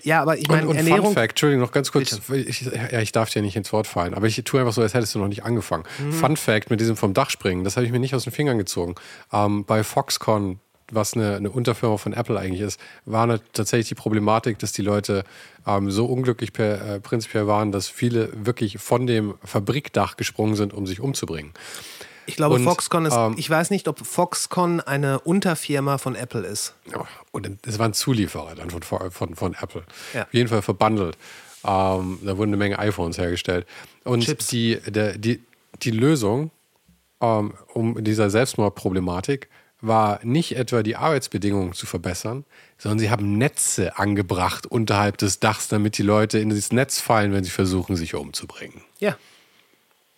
[0.03, 1.07] Ja, aber ich meine, und, und Ernährung.
[1.07, 2.21] Fun Fact, Entschuldigung, noch ganz kurz.
[2.29, 4.93] Ich, ja, ich darf dir nicht ins Wort fallen, aber ich tue einfach so, als
[4.93, 5.85] hättest du noch nicht angefangen.
[5.99, 6.13] Mhm.
[6.13, 8.59] Fun Fact mit diesem vom Dach springen, das habe ich mir nicht aus den Fingern
[8.59, 8.97] gezogen.
[9.33, 14.59] Ähm, bei Foxconn was eine, eine, Unterfirma von Apple eigentlich ist, war tatsächlich die Problematik,
[14.59, 15.25] dass die Leute
[15.67, 20.73] ähm, so unglücklich per, äh, prinzipiell waren, dass viele wirklich von dem Fabrikdach gesprungen sind,
[20.73, 21.53] um sich umzubringen.
[22.27, 26.47] Ich glaube, und, Foxconn ist, ähm, ich weiß nicht, ob Foxconn eine Unterfirma von Apple
[26.47, 26.75] ist.
[27.33, 29.83] Und es waren Zulieferer dann von, von, von Apple.
[30.13, 30.25] Ja.
[30.25, 31.17] Auf jeden Fall verbandelt.
[31.65, 33.67] Ähm, da wurden eine Menge iPhones hergestellt.
[34.05, 34.47] Und Chips.
[34.49, 35.43] Die, der, die,
[35.83, 36.51] die Lösung
[37.21, 39.49] ähm, um dieser Selbstmordproblematik
[39.81, 42.45] war nicht etwa die Arbeitsbedingungen zu verbessern,
[42.79, 47.33] sondern sie haben Netze angebracht unterhalb des Dachs, damit die Leute in dieses Netz fallen,
[47.33, 48.83] wenn sie versuchen, sich umzubringen.
[48.99, 49.17] Ja.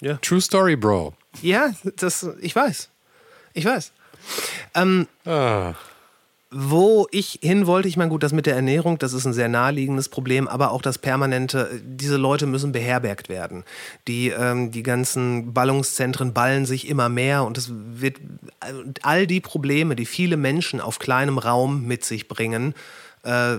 [0.00, 0.16] ja.
[0.22, 1.14] True Story, Bro.
[1.42, 2.88] Ja, das, ich weiß.
[3.52, 3.92] Ich weiß.
[4.74, 5.74] Ähm, ah.
[6.52, 9.48] Wo ich hin wollte, ich meine, gut, das mit der Ernährung, das ist ein sehr
[9.48, 13.62] naheliegendes Problem, aber auch das permanente, diese Leute müssen beherbergt werden.
[14.08, 18.16] Die, ähm, die ganzen Ballungszentren ballen sich immer mehr und es wird
[19.02, 22.74] all die Probleme, die viele Menschen auf kleinem Raum mit sich bringen,
[23.22, 23.58] äh,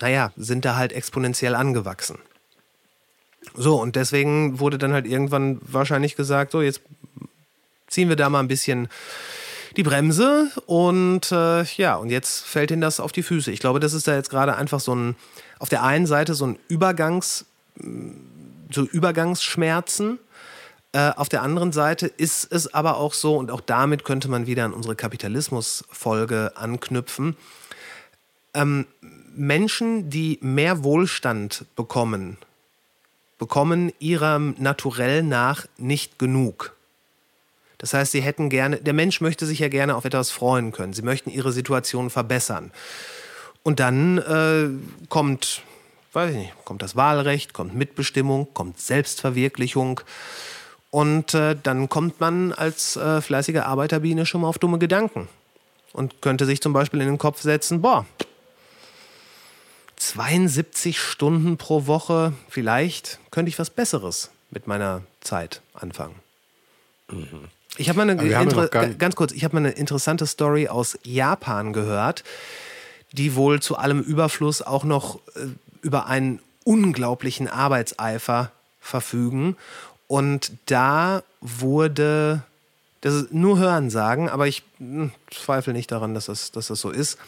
[0.00, 2.18] naja, sind da halt exponentiell angewachsen.
[3.54, 6.80] So, und deswegen wurde dann halt irgendwann wahrscheinlich gesagt, so, jetzt
[7.86, 8.88] ziehen wir da mal ein bisschen
[9.76, 13.50] die Bremse und äh, ja, und jetzt fällt ihnen das auf die Füße.
[13.50, 15.16] Ich glaube, das ist da jetzt gerade einfach so ein,
[15.58, 17.46] auf der einen Seite so ein Übergangs,
[18.70, 20.18] so Übergangsschmerzen.
[20.92, 24.46] Äh, auf der anderen Seite ist es aber auch so, und auch damit könnte man
[24.46, 27.36] wieder an unsere Kapitalismus-Folge anknüpfen,
[28.54, 28.86] ähm,
[29.34, 32.38] Menschen, die mehr Wohlstand bekommen,
[33.38, 36.75] bekommen ihrem Naturell nach nicht genug.
[37.78, 40.92] Das heißt, sie hätten gerne, der Mensch möchte sich ja gerne auf etwas freuen können.
[40.92, 42.70] Sie möchten ihre Situation verbessern.
[43.62, 44.68] Und dann äh,
[45.08, 45.62] kommt,
[46.12, 50.00] weiß ich nicht, kommt das Wahlrecht, kommt Mitbestimmung, kommt Selbstverwirklichung.
[50.90, 55.28] Und äh, dann kommt man als äh, fleißige Arbeiterbiene schon mal auf dumme Gedanken.
[55.92, 58.06] Und könnte sich zum Beispiel in den Kopf setzen, boah,
[59.96, 66.14] 72 Stunden pro Woche, vielleicht könnte ich was Besseres mit meiner Zeit anfangen.
[67.10, 67.48] Mhm.
[67.78, 72.24] Ich habe mal eine ganz kurz, ich habe mal eine interessante Story aus Japan gehört,
[73.12, 75.46] die wohl zu allem Überfluss auch noch äh,
[75.82, 79.56] über einen unglaublichen Arbeitseifer verfügen.
[80.08, 82.42] Und da wurde,
[83.00, 86.80] das ist nur Hören sagen, aber ich hm, zweifle nicht daran, dass das, dass das
[86.80, 87.18] so ist.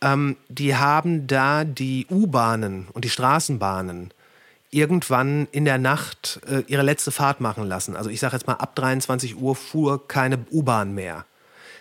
[0.00, 4.12] Ähm, die haben da die U-Bahnen und die Straßenbahnen
[4.70, 7.96] irgendwann in der Nacht äh, ihre letzte Fahrt machen lassen.
[7.96, 11.24] Also ich sage jetzt mal, ab 23 Uhr fuhr keine U-Bahn mehr.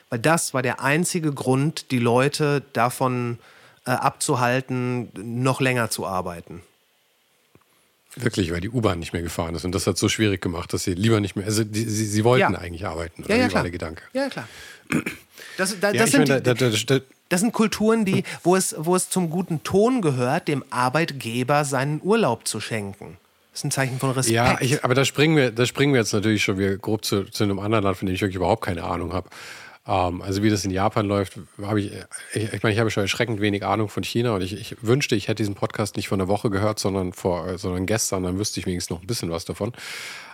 [0.10, 3.40] Weil das war der einzige Grund, die Leute davon
[3.86, 6.62] äh, abzuhalten, noch länger zu arbeiten.
[8.16, 9.66] Wirklich, weil die U-Bahn nicht mehr gefahren ist.
[9.66, 11.46] Und das hat so schwierig gemacht, dass sie lieber nicht mehr.
[11.46, 12.60] Also die, sie, sie wollten ja.
[12.60, 13.26] eigentlich arbeiten.
[13.28, 13.64] Ja, ja, klar.
[13.64, 14.04] der Gedanke.
[14.14, 14.48] Ja, klar.
[15.58, 16.70] Das, da, das, sind, meine, da, da,
[17.30, 22.02] das sind Kulturen, die, wo, es, wo es zum guten Ton gehört, dem Arbeitgeber seinen
[22.04, 23.18] Urlaub zu schenken.
[23.52, 24.36] Das ist ein Zeichen von Respekt.
[24.36, 27.24] Ja, ich, aber da springen, wir, da springen wir jetzt natürlich schon wieder grob zu,
[27.24, 29.30] zu einem anderen Land, von dem ich wirklich überhaupt keine Ahnung habe.
[29.88, 31.92] Ähm, also wie das in Japan läuft, habe ich,
[32.34, 35.16] ich, ich meine, ich habe schon erschreckend wenig Ahnung von China und ich, ich, wünschte,
[35.16, 38.60] ich hätte diesen Podcast nicht von der Woche gehört, sondern, vor, sondern gestern, dann wüsste
[38.60, 39.74] ich wenigstens noch ein bisschen was davon.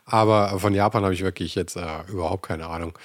[0.05, 2.97] Aber von Japan habe ich wirklich jetzt äh, überhaupt keine Ahnung.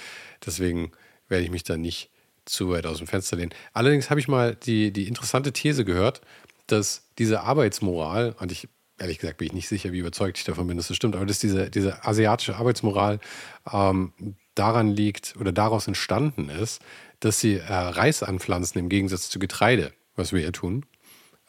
[0.44, 0.92] Deswegen
[1.28, 2.10] werde ich mich da nicht
[2.44, 3.52] zu weit aus dem Fenster lehnen.
[3.72, 6.20] Allerdings habe ich mal die, die interessante These gehört,
[6.68, 10.66] dass diese Arbeitsmoral, und ich ehrlich gesagt bin ich nicht sicher, wie überzeugt ich davon
[10.66, 13.20] bin, dass das stimmt, aber dass diese, diese asiatische Arbeitsmoral
[13.70, 14.12] ähm,
[14.56, 16.82] daran liegt oder daraus entstanden ist,
[17.20, 20.84] dass sie äh, Reis anpflanzen im Gegensatz zu Getreide, was wir ja tun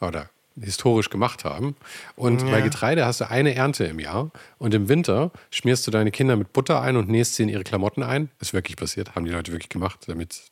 [0.00, 1.76] oder historisch gemacht haben.
[2.16, 2.50] Und ja.
[2.50, 6.36] bei Getreide hast du eine Ernte im Jahr und im Winter schmierst du deine Kinder
[6.36, 8.30] mit Butter ein und nähst sie in ihre Klamotten ein.
[8.40, 10.42] Ist wirklich passiert, haben die Leute wirklich gemacht, damit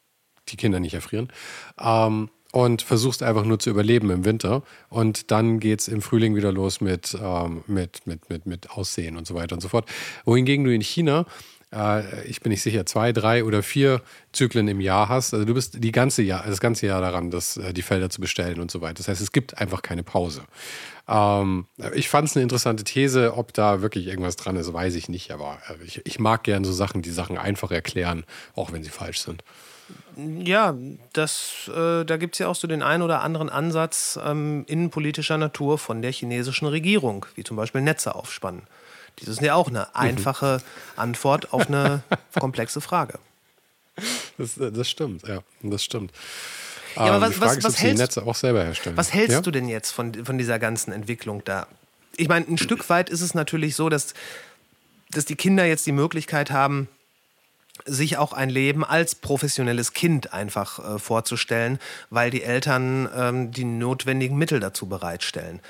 [0.49, 1.33] die Kinder nicht erfrieren.
[1.81, 4.62] Ähm, und versuchst einfach nur zu überleben im Winter.
[4.88, 9.16] Und dann geht es im Frühling wieder los mit, ähm, mit, mit, mit, mit Aussehen
[9.16, 9.87] und so weiter und so fort.
[10.25, 11.27] Wohingegen du in China
[11.72, 14.02] äh, ich bin nicht sicher, zwei, drei oder vier
[14.33, 15.35] Zyklen im Jahr hast.
[15.35, 18.20] Also du bist die ganze Jahr, das ganze Jahr daran, das, äh, die Felder zu
[18.20, 18.94] bestellen und so weiter.
[18.94, 20.42] Das heißt, es gibt einfach keine Pause.
[21.09, 23.37] Ähm, ich fand es eine interessante These.
[23.37, 25.31] Ob da wirklich irgendwas dran ist, weiß ich nicht.
[25.31, 28.24] Aber äh, ich, ich mag gern so Sachen, die Sachen einfach erklären,
[28.55, 29.42] auch wenn sie falsch sind.
[30.16, 30.74] Ja,
[31.12, 35.37] das, äh, da gibt es ja auch so den einen oder anderen Ansatz ähm, innenpolitischer
[35.37, 38.62] Natur von der chinesischen Regierung, wie zum Beispiel Netze aufspannen.
[39.16, 40.61] Das ist ja auch eine einfache
[40.96, 42.02] Antwort auf eine
[42.38, 43.18] komplexe Frage.
[44.37, 46.12] Das, das stimmt, ja, das stimmt.
[46.96, 48.96] Ja, aber ähm, was, was, ist, was hältst, Netze auch selber herstellen.
[48.96, 49.40] Was hältst ja?
[49.40, 51.66] du denn jetzt von, von dieser ganzen Entwicklung da?
[52.16, 54.14] Ich meine, ein Stück weit ist es natürlich so, dass,
[55.11, 56.88] dass die Kinder jetzt die Möglichkeit haben,
[57.85, 63.64] sich auch ein Leben als professionelles Kind einfach äh, vorzustellen, weil die Eltern ähm, die
[63.64, 65.61] notwendigen Mittel dazu bereitstellen.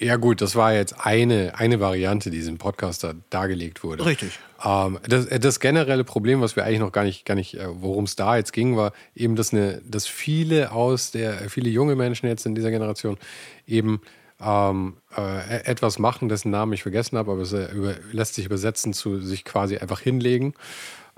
[0.00, 4.06] Ja gut, das war jetzt eine, eine Variante, die diesem Podcast da dargelegt wurde.
[4.06, 4.38] Richtig.
[4.64, 8.04] Ähm, das, das, generelle Problem, was wir eigentlich noch gar nicht, gar nicht, äh, worum
[8.04, 12.28] es da jetzt ging, war eben, dass, eine, dass viele aus der, viele junge Menschen
[12.28, 13.18] jetzt in dieser Generation
[13.66, 14.00] eben
[14.40, 18.46] ähm, äh, etwas machen, dessen Namen ich vergessen habe, aber es äh, über, lässt sich
[18.46, 20.54] übersetzen zu sich quasi einfach hinlegen,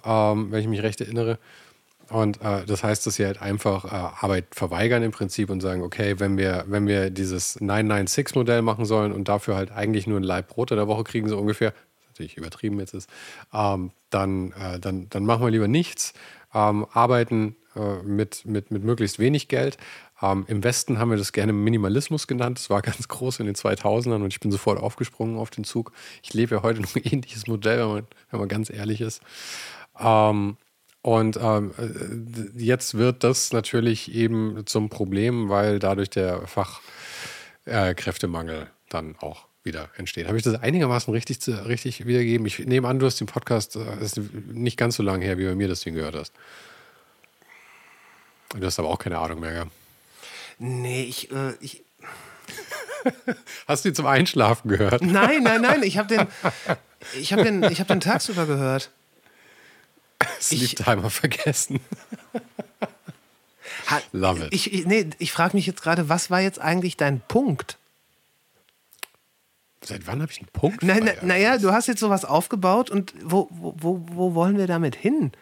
[0.05, 1.39] ähm, wenn ich mich recht erinnere.
[2.11, 3.89] Und äh, das heißt, dass sie halt einfach äh,
[4.25, 9.13] Arbeit verweigern im Prinzip und sagen, okay, wenn wir, wenn wir dieses 996-Modell machen sollen
[9.13, 11.73] und dafür halt eigentlich nur ein Leib Brot in der Woche kriegen, so ungefähr,
[12.09, 13.09] natürlich übertrieben jetzt ist,
[13.55, 16.13] ähm, dann, äh, dann, dann machen wir lieber nichts,
[16.53, 19.79] ähm, arbeiten äh, mit, mit, mit möglichst wenig Geld.
[20.21, 22.59] Ähm, Im Westen haben wir das gerne Minimalismus genannt.
[22.59, 25.93] Das war ganz groß in den 2000ern und ich bin sofort aufgesprungen auf den Zug.
[26.25, 29.23] Ich lebe ja heute noch ein ähnliches Modell, wenn man, wenn man ganz ehrlich ist.
[29.99, 30.57] Ähm,
[31.03, 38.67] und ähm, äh, jetzt wird das natürlich eben zum Problem, weil dadurch der Fachkräftemangel äh,
[38.89, 40.27] dann auch wieder entsteht.
[40.27, 42.47] Habe ich das einigermaßen richtig, richtig wiedergegeben?
[42.47, 44.21] Ich nehme an, du hast den Podcast, äh, ist
[44.53, 46.35] nicht ganz so lange her, wie bei mir das Ding gehört hast.
[48.59, 49.67] Du hast aber auch keine Ahnung mehr, gell?
[50.59, 51.85] Nee, ich, äh, ich
[53.67, 55.03] Hast du ihn zum Einschlafen gehört?
[55.03, 55.83] Nein, nein, nein.
[55.83, 56.27] Ich habe den,
[57.19, 58.91] ich hab den, hab den tagsüber gehört.
[60.41, 61.81] Sleep-Timer vergessen.
[64.13, 64.55] Love it.
[64.55, 67.77] Ich, ich, nee, ich frage mich jetzt gerade, was war jetzt eigentlich dein Punkt?
[69.83, 70.83] Seit wann habe ich einen Punkt?
[70.83, 74.95] Naja, na, na du hast jetzt sowas aufgebaut und wo, wo, wo wollen wir damit
[74.95, 75.33] hin?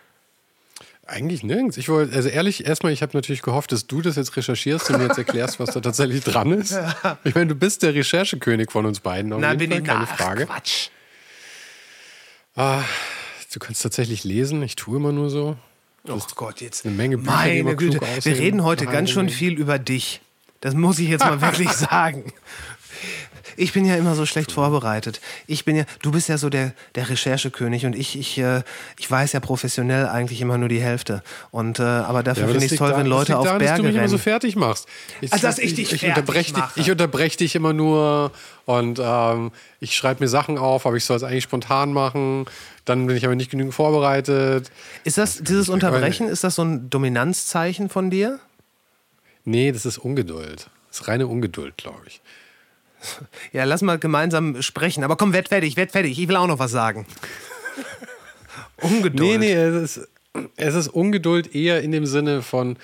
[1.06, 1.76] Eigentlich nirgends.
[1.78, 4.98] Ich wollte, also ehrlich, erstmal, ich habe natürlich gehofft, dass du das jetzt recherchierst und
[4.98, 6.72] mir jetzt erklärst, was da tatsächlich dran ist.
[6.72, 7.18] Ja.
[7.24, 9.32] Ich meine, du bist der Recherchekönig von uns beiden.
[9.32, 10.46] Auf Na, jeden bin Fall, ich, keine na, Frage.
[10.46, 10.88] Quatsch.
[12.54, 12.82] Ah,
[13.58, 15.56] Du kannst tatsächlich lesen, ich tue immer nur so.
[16.08, 16.86] Oh Gott, jetzt.
[16.86, 20.20] Eine Menge Bücher, Meine Güte, wir reden heute ganz schön viel über dich.
[20.60, 22.32] Das muss ich jetzt mal wirklich sagen.
[23.56, 25.20] Ich bin ja immer so schlecht vorbereitet.
[25.46, 28.62] Ich bin ja, du bist ja so der, der Recherchekönig und ich, ich, äh,
[28.98, 31.22] ich weiß ja professionell eigentlich immer nur die Hälfte.
[31.50, 33.70] Und, äh, aber dafür ja, finde ich es toll, da, wenn Leute auf daran, Berge
[33.70, 34.04] dass du mich rennen.
[34.04, 34.86] immer so fertig machst.
[35.20, 38.32] Ich, also, dass ich dich ich, ich unterbreche dich, ich unterbreche dich immer nur
[38.66, 42.46] und ähm, ich schreibe mir Sachen auf, aber ich soll es eigentlich spontan machen.
[42.84, 44.70] Dann bin ich aber nicht genügend vorbereitet.
[45.04, 48.40] Ist das, dieses Unterbrechen, ist das so ein Dominanzzeichen von dir?
[49.44, 50.68] Nee, das ist Ungeduld.
[50.88, 52.20] Das ist reine Ungeduld, glaube ich.
[53.52, 55.04] Ja, lass mal gemeinsam sprechen.
[55.04, 56.18] Aber komm, werd fertig, werd fertig.
[56.18, 57.06] Ich will auch noch was sagen.
[58.82, 59.20] Ungeduld.
[59.20, 60.08] Nee, nee, es ist,
[60.56, 62.76] es ist Ungeduld eher in dem Sinne von,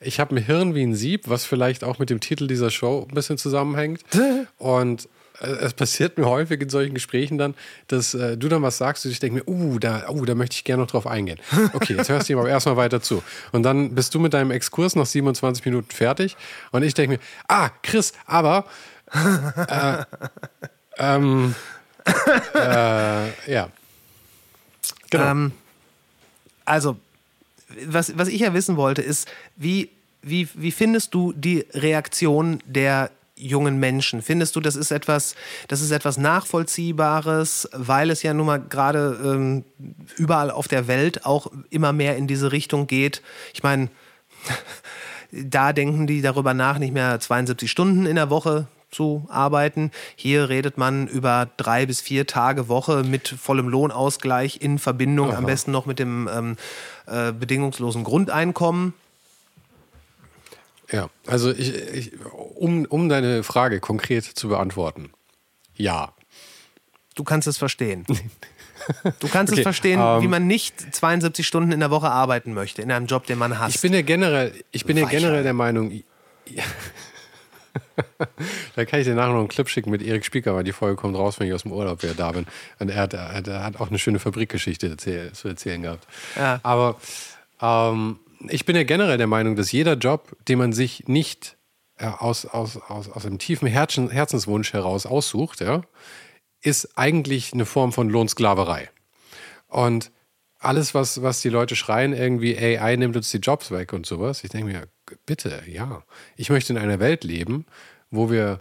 [0.00, 3.06] ich habe ein Hirn wie ein Sieb, was vielleicht auch mit dem Titel dieser Show
[3.08, 4.02] ein bisschen zusammenhängt.
[4.58, 5.08] Und
[5.40, 7.54] es passiert mir häufig in solchen Gesprächen dann,
[7.88, 10.54] dass äh, du dann was sagst und ich denke mir, uh, da, uh, da möchte
[10.54, 11.38] ich gerne noch drauf eingehen.
[11.72, 13.22] Okay, jetzt hörst du ihm aber erstmal weiter zu.
[13.52, 16.36] Und dann bist du mit deinem Exkurs nach 27 Minuten fertig
[16.72, 18.66] und ich denke mir, ah, Chris, aber
[19.12, 20.04] äh,
[20.98, 21.54] ähm,
[22.54, 23.68] äh, ja.
[25.10, 25.24] Genau.
[25.24, 25.52] Ähm,
[26.64, 26.96] also,
[27.86, 29.90] was, was ich ja wissen wollte, ist, wie,
[30.22, 34.22] wie, wie findest du die Reaktion der jungen Menschen?
[34.22, 35.34] Findest du, das ist etwas,
[35.68, 39.64] das ist etwas Nachvollziehbares, weil es ja nun mal gerade ähm,
[40.16, 43.22] überall auf der Welt auch immer mehr in diese Richtung geht?
[43.54, 43.88] Ich meine,
[45.32, 49.90] da denken die darüber nach, nicht mehr 72 Stunden in der Woche zu arbeiten.
[50.16, 55.38] Hier redet man über drei bis vier Tage Woche mit vollem Lohnausgleich in Verbindung, Aha.
[55.38, 56.56] am besten noch mit dem ähm,
[57.06, 58.94] äh, bedingungslosen Grundeinkommen.
[60.90, 62.12] Ja, also ich, ich,
[62.56, 65.10] um, um deine Frage konkret zu beantworten,
[65.76, 66.12] ja.
[67.14, 68.06] Du kannst es verstehen.
[69.20, 72.54] Du kannst okay, es verstehen, ähm, wie man nicht 72 Stunden in der Woche arbeiten
[72.54, 73.76] möchte, in einem Job, den man hasst.
[73.76, 75.92] Ich bin ja generell, ich bin ja generell der Meinung,
[76.46, 76.64] ja.
[78.76, 80.96] Da kann ich dir nachher noch einen Clip schicken mit Erik Spieker, weil die Folge
[80.96, 82.46] kommt raus, wenn ich aus dem Urlaub wieder da bin.
[82.78, 86.06] Und er hat, er hat auch eine schöne Fabrikgeschichte erzähl, zu erzählen gehabt.
[86.36, 86.60] Ja.
[86.62, 86.96] Aber
[87.60, 91.56] ähm, ich bin ja generell der Meinung, dass jeder Job, den man sich nicht
[91.98, 95.82] äh, aus, aus, aus, aus einem tiefen Herzen, Herzenswunsch heraus aussucht, ja,
[96.62, 98.90] ist eigentlich eine Form von Lohnsklaverei.
[99.68, 100.10] Und
[100.58, 104.44] alles, was, was die Leute schreien, irgendwie AI nimmt uns die Jobs weg und sowas,
[104.44, 104.88] ich denke mir,
[105.26, 106.02] bitte, ja.
[106.36, 107.66] Ich möchte in einer Welt leben,
[108.10, 108.60] wo wir,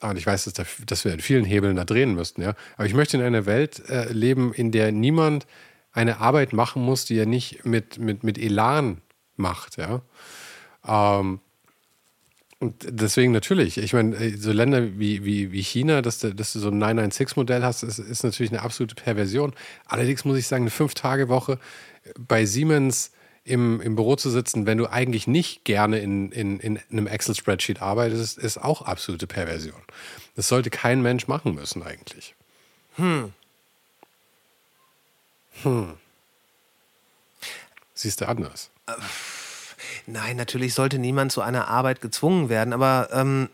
[0.00, 2.86] und ich weiß, dass, da, dass wir in vielen Hebeln da drehen müssten, ja, aber
[2.86, 5.46] ich möchte in einer Welt äh, leben, in der niemand
[5.92, 9.00] eine Arbeit machen muss, die er nicht mit, mit, mit Elan
[9.36, 10.02] macht, ja.
[10.86, 11.40] Ähm,
[12.60, 16.52] und deswegen natürlich, ich meine, äh, so Länder wie, wie, wie China, dass du, dass
[16.52, 19.52] du so ein 996-Modell hast, ist, ist natürlich eine absolute Perversion.
[19.86, 21.58] Allerdings muss ich sagen, eine Fünf-Tage-Woche
[22.18, 23.12] bei Siemens
[23.48, 27.82] im, im Büro zu sitzen, wenn du eigentlich nicht gerne in, in, in einem Excel-Spreadsheet
[27.82, 29.80] arbeitest, ist auch absolute Perversion.
[30.36, 32.34] Das sollte kein Mensch machen müssen eigentlich.
[32.96, 33.32] Hm.
[35.62, 35.94] Hm.
[37.94, 38.70] Siehst du anders?
[38.86, 38.92] Äh.
[40.06, 43.48] Nein, natürlich sollte niemand zu einer Arbeit gezwungen werden, aber ähm,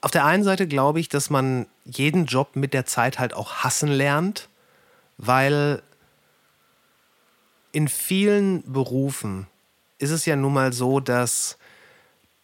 [0.00, 3.64] auf der einen Seite glaube ich, dass man jeden Job mit der Zeit halt auch
[3.64, 4.48] hassen lernt,
[5.16, 5.82] weil
[7.76, 9.48] in vielen Berufen
[9.98, 11.58] ist es ja nun mal so, dass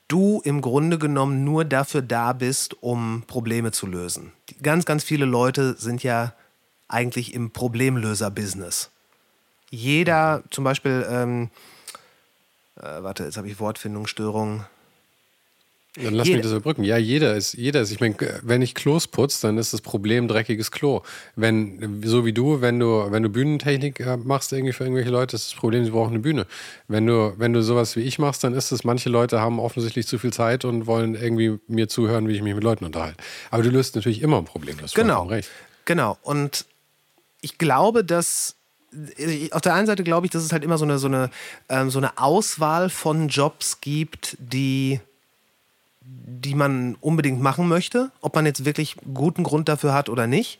[0.06, 4.34] du im Grunde genommen nur dafür da bist, um Probleme zu lösen.
[4.62, 6.34] Ganz, ganz viele Leute sind ja
[6.86, 8.90] eigentlich im Problemlöser-Business.
[9.70, 11.48] Jeder, zum Beispiel, ähm,
[12.76, 14.66] äh, warte, jetzt habe ich Wortfindungsstörungen.
[15.94, 16.38] Dann lass Jeder.
[16.38, 16.84] mich das überbrücken.
[16.84, 17.90] Ja, jeder ist, jeder ist.
[17.90, 21.02] Ich meine, wenn ich Klos putze, dann ist das Problem dreckiges Klo.
[21.36, 25.36] Wenn, so wie du, wenn du, wenn du Bühnentechnik äh, machst irgendwie für irgendwelche Leute,
[25.36, 26.46] ist das Problem, sie brauchen eine Bühne.
[26.88, 30.06] Wenn du, wenn du sowas wie ich machst, dann ist es, manche Leute haben offensichtlich
[30.06, 33.18] zu viel Zeit und wollen irgendwie mir zuhören, wie ich mich mit Leuten unterhalte.
[33.50, 34.78] Aber du löst natürlich immer ein Problem.
[34.80, 35.24] Das genau.
[35.24, 35.50] Recht.
[35.84, 36.16] Genau.
[36.22, 36.64] Und
[37.42, 38.56] ich glaube, dass
[39.50, 41.30] auf der einen Seite glaube ich, dass es halt immer so eine, so, eine,
[41.68, 45.00] ähm, so eine Auswahl von Jobs gibt, die,
[46.04, 50.58] die man unbedingt machen möchte, ob man jetzt wirklich guten Grund dafür hat oder nicht.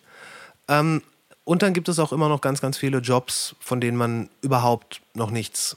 [0.69, 1.03] Ähm,
[1.45, 5.03] und dann gibt es auch immer noch ganz, ganz viele Jobs, von denen man überhaupt
[5.15, 5.77] noch nichts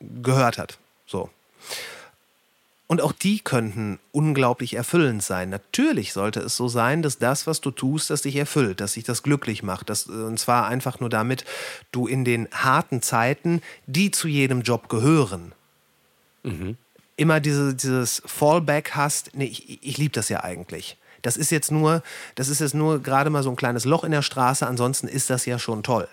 [0.00, 0.78] gehört hat.
[1.06, 1.30] So.
[2.92, 5.48] Und auch die könnten unglaublich erfüllend sein.
[5.48, 9.04] Natürlich sollte es so sein, dass das, was du tust, das dich erfüllt, dass dich
[9.04, 9.88] das glücklich macht.
[9.88, 11.46] Dass, äh, und zwar einfach nur damit
[11.90, 15.52] du in den harten Zeiten, die zu jedem Job gehören,
[16.42, 16.76] mhm.
[17.16, 19.34] Immer diese, dieses Fallback hast.
[19.34, 20.96] Nee, ich, ich liebe das ja eigentlich.
[21.22, 22.02] Das ist jetzt nur,
[22.34, 24.66] das ist jetzt nur gerade mal so ein kleines Loch in der Straße.
[24.66, 26.08] Ansonsten ist das ja schon toll.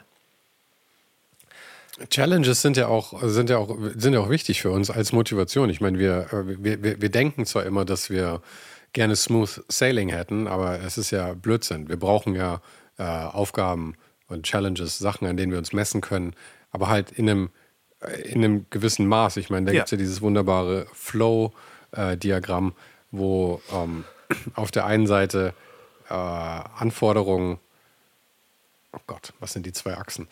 [2.10, 5.70] Challenges sind ja auch, sind ja auch, sind ja auch wichtig für uns als Motivation.
[5.70, 8.42] Ich meine, wir, wir, wir, wir denken zwar immer, dass wir
[8.94, 11.90] gerne Smooth Sailing hätten, aber es ist ja Blödsinn.
[11.90, 12.62] Wir brauchen ja
[12.98, 13.96] äh, Aufgaben
[14.28, 16.34] und Challenges, Sachen, an denen wir uns messen können,
[16.72, 17.50] aber halt in einem, äh,
[18.24, 19.38] in einem gewissen Maß.
[19.38, 19.80] Ich meine, da ja.
[19.80, 22.74] gibt es ja dieses wunderbare Flow-Diagramm,
[23.12, 24.06] wo ähm,
[24.56, 25.54] auf der einen Seite
[26.10, 27.60] äh, Anforderungen
[28.92, 30.28] Oh Gott, was sind die zwei Achsen?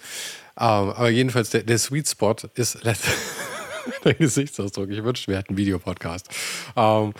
[0.58, 2.80] Ähm, aber jedenfalls, der, der Sweet Spot ist
[4.03, 4.89] der Gesichtsausdruck.
[4.89, 6.30] Ich wünschte, wir hätten einen Videopodcast.
[6.75, 7.13] Ähm,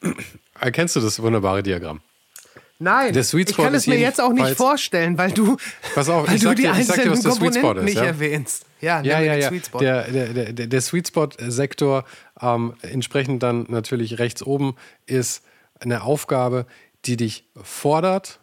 [0.60, 2.00] erkennst du das wunderbare Diagramm?
[2.78, 5.56] Nein, Sweet Spot ich kann es mir jetzt auch nicht vorstellen, weil du,
[5.94, 8.04] Pass auf, weil ich du die dir, einzelnen dir, Komponenten ist, nicht ja?
[8.04, 8.66] erwähnst.
[8.80, 9.36] Ja, ja, ja.
[9.36, 9.48] ja.
[9.48, 12.04] Sweet der, der, der, der Sweet Spot-Sektor,
[12.40, 15.44] ähm, entsprechend dann natürlich rechts oben, ist
[15.80, 16.66] eine Aufgabe,
[17.04, 18.40] die dich fordert,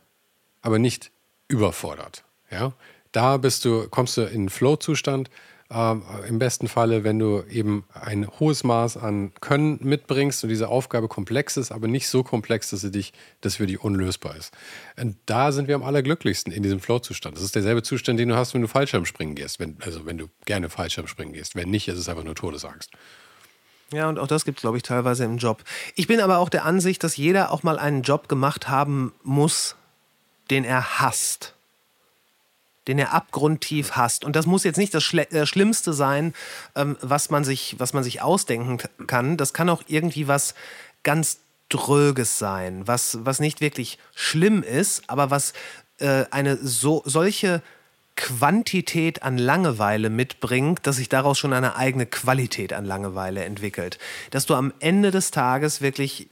[0.62, 1.12] aber nicht
[1.48, 2.24] überfordert.
[2.50, 2.74] Ja?
[3.12, 5.30] Da bist du, kommst du in Flow-Zustand.
[5.74, 10.68] Ähm, Im besten Falle, wenn du eben ein hohes Maß an Können mitbringst und diese
[10.68, 14.54] Aufgabe komplex ist, aber nicht so komplex, dass sie dich, dass für dich unlösbar ist.
[15.00, 17.38] Und da sind wir am allerglücklichsten in diesem Flow-Zustand.
[17.38, 19.62] Das ist derselbe Zustand, den du hast, wenn du Fallschirmspringen gehst.
[19.62, 21.56] Wenn, also wenn du gerne Fallschirmspringen gehst.
[21.56, 22.92] Wenn nicht, ist es einfach nur Todesangst.
[23.94, 25.64] Ja, und auch das gibt es, glaube ich, teilweise im Job.
[25.96, 29.78] Ich bin aber auch der Ansicht, dass jeder auch mal einen Job gemacht haben muss,
[30.50, 31.56] den er hasst
[32.88, 34.26] den er abgrundtief hasst.
[34.26, 36.34] Und das muss jetzt nicht das Schle äh, Schlimmste sein,
[36.76, 39.38] ähm, was, man sich, was man sich ausdenken kann.
[39.38, 40.56] Das kann auch irgendwie was
[41.04, 45.54] ganz Dröges sein, was, was nicht wirklich schlimm ist, aber was
[46.00, 47.62] äh, eine so, solche
[48.18, 54.00] Quantität an Langeweile mitbringt, dass sich daraus schon eine eigene Qualität an Langeweile entwickelt.
[54.32, 56.28] Dass du am Ende des Tages wirklich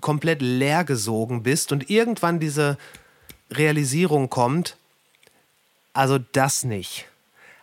[0.00, 2.76] komplett leergesogen bist und irgendwann diese
[3.50, 4.76] Realisierung kommt,
[5.98, 7.06] also das nicht.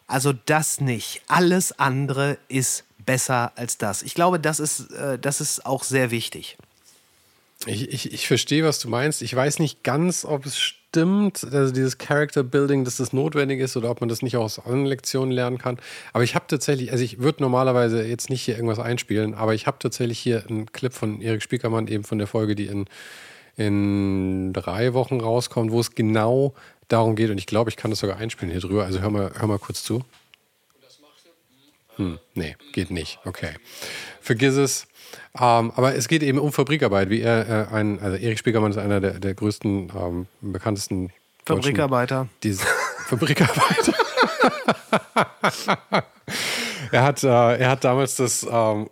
[0.07, 1.21] Also das nicht.
[1.29, 4.03] Alles andere ist besser als das.
[4.03, 6.57] Ich glaube, das ist, äh, das ist auch sehr wichtig.
[7.65, 9.21] Ich, ich, ich verstehe, was du meinst.
[9.21, 13.77] Ich weiß nicht ganz, ob es stimmt, also dieses Character Building, dass das notwendig ist
[13.77, 15.79] oder ob man das nicht aus anderen Lektionen lernen kann.
[16.11, 19.65] Aber ich habe tatsächlich, also ich würde normalerweise jetzt nicht hier irgendwas einspielen, aber ich
[19.65, 22.85] habe tatsächlich hier einen Clip von Erik Spiekermann, eben von der Folge, die in,
[23.55, 26.53] in drei Wochen rauskommt, wo es genau
[26.87, 27.29] darum geht.
[27.29, 28.85] Und ich glaube, ich kann das sogar einspielen hier drüber.
[28.85, 30.03] Also hör mal, hör mal kurz zu.
[31.97, 33.19] Hm, nee, geht nicht.
[33.25, 33.51] Okay.
[34.21, 34.87] Vergiss es.
[35.39, 38.77] Ähm, aber es geht eben um Fabrikarbeit, wie er äh, ein, also Erik Spiegermann ist
[38.77, 41.11] einer der, der größten, ähm, bekanntesten
[41.45, 42.27] Fabrikarbeiter.
[43.07, 43.93] Fabrikarbeiter.
[46.91, 48.89] er, hat, äh, er hat damals das, ähm,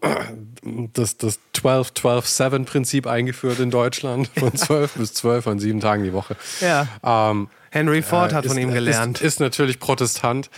[0.94, 6.36] das, das 12-12-7-Prinzip eingeführt in Deutschland, von 12 bis 12 an sieben Tagen die Woche.
[6.62, 6.88] Ja.
[7.04, 9.18] Ähm, Henry Ford äh, hat von ist, ihm gelernt.
[9.20, 10.52] Ist, ist natürlich Protestant.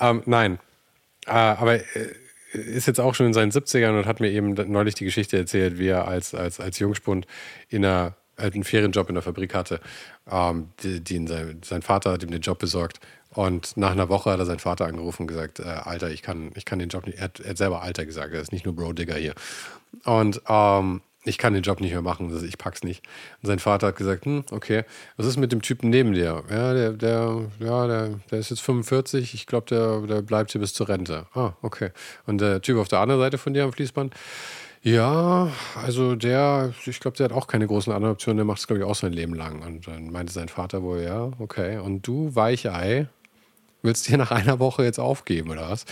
[0.00, 0.58] Ähm, nein.
[1.26, 1.84] Äh, aber äh,
[2.52, 5.78] ist jetzt auch schon in seinen 70ern und hat mir eben neulich die Geschichte erzählt,
[5.78, 7.26] wie er als, als, als Jungspund
[7.68, 9.80] in einer, einen Ferienjob in der Fabrik hatte.
[10.28, 12.98] Ähm, die sein, sein, Vater hat ihm den Job besorgt.
[13.30, 16.50] Und nach einer Woche hat er seinen Vater angerufen und gesagt: äh, Alter, ich kann,
[16.54, 17.18] ich kann den Job nicht.
[17.18, 19.34] Er hat, er hat selber Alter gesagt, er ist nicht nur Bro-Digger hier.
[20.04, 23.04] Und ähm, ich kann den Job nicht mehr machen, ich pack's nicht.
[23.42, 24.84] Und sein Vater hat gesagt, hm, okay,
[25.16, 26.44] was ist mit dem Typen neben dir?
[26.48, 30.60] Ja, der, der, ja, der, der ist jetzt 45, ich glaube, der, der bleibt hier
[30.60, 31.26] bis zur Rente.
[31.34, 31.90] Ah, okay.
[32.26, 34.14] Und der Typ auf der anderen Seite von dir am Fließband,
[34.82, 35.50] ja,
[35.84, 38.82] also der, ich glaube, der hat auch keine großen anderen Optionen, der macht es, glaube
[38.82, 39.62] ich, auch sein Leben lang.
[39.62, 41.78] Und dann meinte sein Vater wohl, ja, okay.
[41.78, 43.08] Und du, Weichei,
[43.82, 45.86] willst du dir nach einer Woche jetzt aufgeben oder was?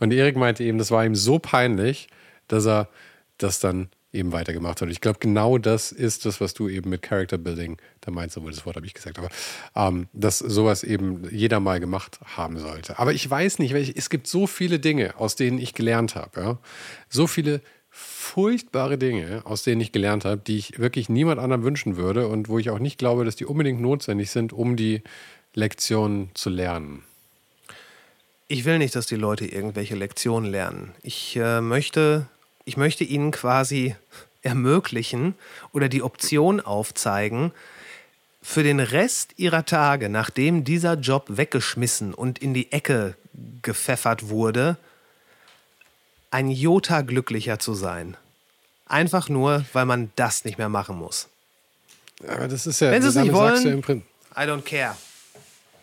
[0.00, 2.08] Und Erik meinte eben, das war ihm so peinlich,
[2.48, 2.88] dass er
[3.38, 4.82] das dann eben weitergemacht hat.
[4.82, 8.36] Und ich glaube, genau das ist das, was du eben mit Character Building, da meinst
[8.36, 9.28] du wohl, das Wort habe ich gesagt, aber
[9.76, 12.98] ähm, dass sowas eben jeder mal gemacht haben sollte.
[12.98, 16.40] Aber ich weiß nicht, welche, es gibt so viele Dinge, aus denen ich gelernt habe.
[16.40, 16.58] Ja?
[17.08, 21.96] So viele furchtbare Dinge, aus denen ich gelernt habe, die ich wirklich niemand anderem wünschen
[21.96, 25.02] würde und wo ich auch nicht glaube, dass die unbedingt notwendig sind, um die
[25.54, 27.02] Lektionen zu lernen.
[28.46, 30.92] Ich will nicht, dass die Leute irgendwelche Lektionen lernen.
[31.02, 32.26] Ich äh, möchte
[32.70, 33.96] ich möchte ihnen quasi
[34.42, 35.34] ermöglichen
[35.72, 37.50] oder die Option aufzeigen,
[38.42, 43.16] für den Rest ihrer Tage, nachdem dieser Job weggeschmissen und in die Ecke
[43.62, 44.76] gepfeffert wurde,
[46.30, 48.16] ein Jota glücklicher zu sein.
[48.86, 51.26] Einfach nur, weil man das nicht mehr machen muss.
[52.24, 52.92] Aber das ist ja.
[52.92, 53.82] Wenn sie es nicht wollen,
[54.36, 54.96] I don't care.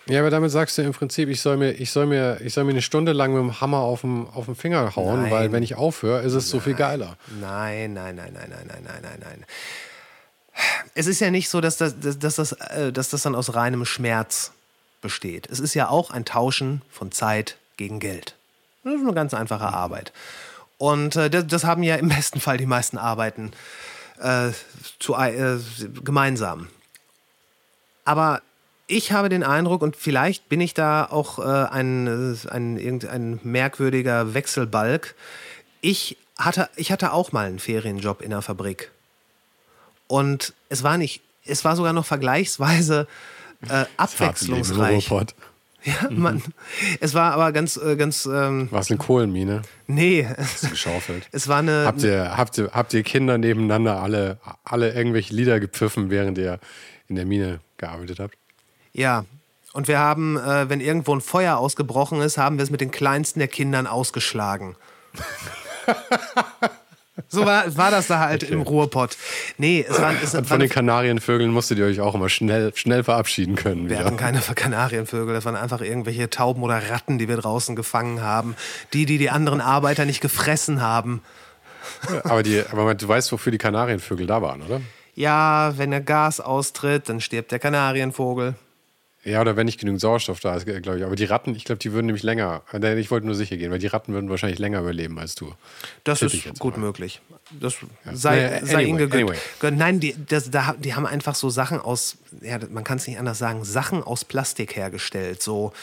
[0.09, 2.63] Ja, aber damit sagst du im Prinzip, ich soll mir, ich soll mir, ich soll
[2.63, 5.31] mir eine Stunde lang mit dem Hammer auf den, auf den Finger hauen, nein.
[5.31, 6.51] weil wenn ich aufhöre, ist es nein.
[6.51, 7.17] so viel geiler.
[7.41, 9.45] Nein, nein, nein, nein, nein, nein, nein, nein, nein.
[10.95, 13.85] Es ist ja nicht so, dass das, dass, das, äh, dass das dann aus reinem
[13.85, 14.51] Schmerz
[15.01, 15.47] besteht.
[15.47, 18.35] Es ist ja auch ein Tauschen von Zeit gegen Geld.
[18.83, 20.13] Das ist eine ganz einfache Arbeit.
[20.77, 23.51] Und äh, das, das, haben ja im besten Fall die meisten Arbeiten
[24.19, 24.49] äh,
[24.99, 25.57] zu, äh,
[26.03, 26.69] gemeinsam.
[28.05, 28.41] Aber
[28.87, 32.07] ich habe den Eindruck, und vielleicht bin ich da auch äh, ein,
[32.49, 35.15] ein, irgendein merkwürdiger Wechselbalg.
[35.81, 38.91] Ich hatte, ich hatte auch mal einen Ferienjob in der Fabrik.
[40.07, 43.07] Und es war nicht, es war sogar noch vergleichsweise
[43.69, 45.09] äh, abwechslungsreich.
[45.83, 46.19] Ja, mhm.
[46.19, 46.43] Mann.
[46.99, 48.25] Es war aber ganz, äh, ganz.
[48.25, 49.61] Ähm, war es eine Kohlenmine?
[49.85, 50.27] Nee.
[50.37, 51.27] Hast du geschaufelt?
[51.31, 51.85] Es war eine.
[51.85, 56.59] Habt ihr, habt ihr, habt ihr Kinder nebeneinander alle, alle irgendwelche Lieder gepfiffen, während ihr
[57.07, 58.37] in der Mine gearbeitet habt?
[58.97, 59.25] Ja.
[59.73, 62.89] Und wir haben, äh, wenn irgendwo ein Feuer ausgebrochen ist, haben wir es mit den
[62.89, 64.75] kleinsten der Kindern ausgeschlagen.
[67.27, 68.53] so war, war das da halt okay.
[68.53, 69.17] im Ruhrpott.
[69.59, 70.13] Nee, es war.
[70.21, 73.87] Es, Und von den Kanarienvögeln musstet ihr euch auch immer schnell, schnell verabschieden können.
[73.87, 74.05] Wir wieder.
[74.05, 78.55] hatten keine Kanarienvögel, das waren einfach irgendwelche Tauben oder Ratten, die wir draußen gefangen haben.
[78.93, 81.21] Die, die die anderen Arbeiter nicht gefressen haben.
[82.23, 84.81] aber, die, aber du weißt, wofür die Kanarienvögel da waren, oder?
[85.13, 88.55] Ja, wenn der Gas austritt, dann stirbt der Kanarienvogel.
[89.27, 91.03] Ja, oder wenn nicht genügend Sauerstoff da ist, glaube ich.
[91.03, 92.61] Aber die Ratten, ich glaube, die würden nämlich länger.
[92.71, 95.53] Äh, ich wollte nur sicher gehen, weil die Ratten würden wahrscheinlich länger überleben als du.
[96.05, 96.85] Das Tipp ist gut mal.
[96.85, 97.19] möglich.
[97.51, 97.75] Das
[98.05, 98.15] ja.
[98.15, 99.29] sei, naja, sei ihnen gegönnt.
[99.29, 99.71] Anyway.
[99.71, 100.49] Nein, die, das,
[100.79, 104.23] die haben einfach so Sachen aus, ja, man kann es nicht anders sagen, Sachen aus
[104.23, 105.43] Plastik hergestellt.
[105.43, 105.73] So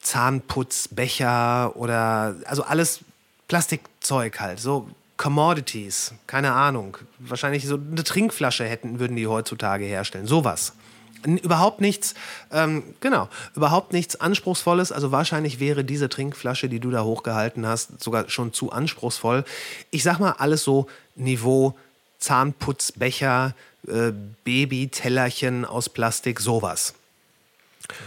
[0.00, 3.00] Zahnputzbecher oder, also alles
[3.48, 4.60] Plastikzeug halt.
[4.60, 6.98] So Commodities, keine Ahnung.
[7.20, 10.26] Wahrscheinlich so eine Trinkflasche hätten, würden die heutzutage herstellen.
[10.26, 10.74] Sowas.
[11.26, 12.14] Überhaupt nichts,
[12.52, 14.92] ähm, genau, überhaupt nichts Anspruchsvolles.
[14.92, 19.44] Also wahrscheinlich wäre diese Trinkflasche, die du da hochgehalten hast, sogar schon zu anspruchsvoll.
[19.90, 21.76] Ich sag mal, alles so Niveau
[22.18, 23.54] Zahnputzbecher,
[23.86, 24.12] äh,
[24.44, 26.94] Babytellerchen aus Plastik, sowas.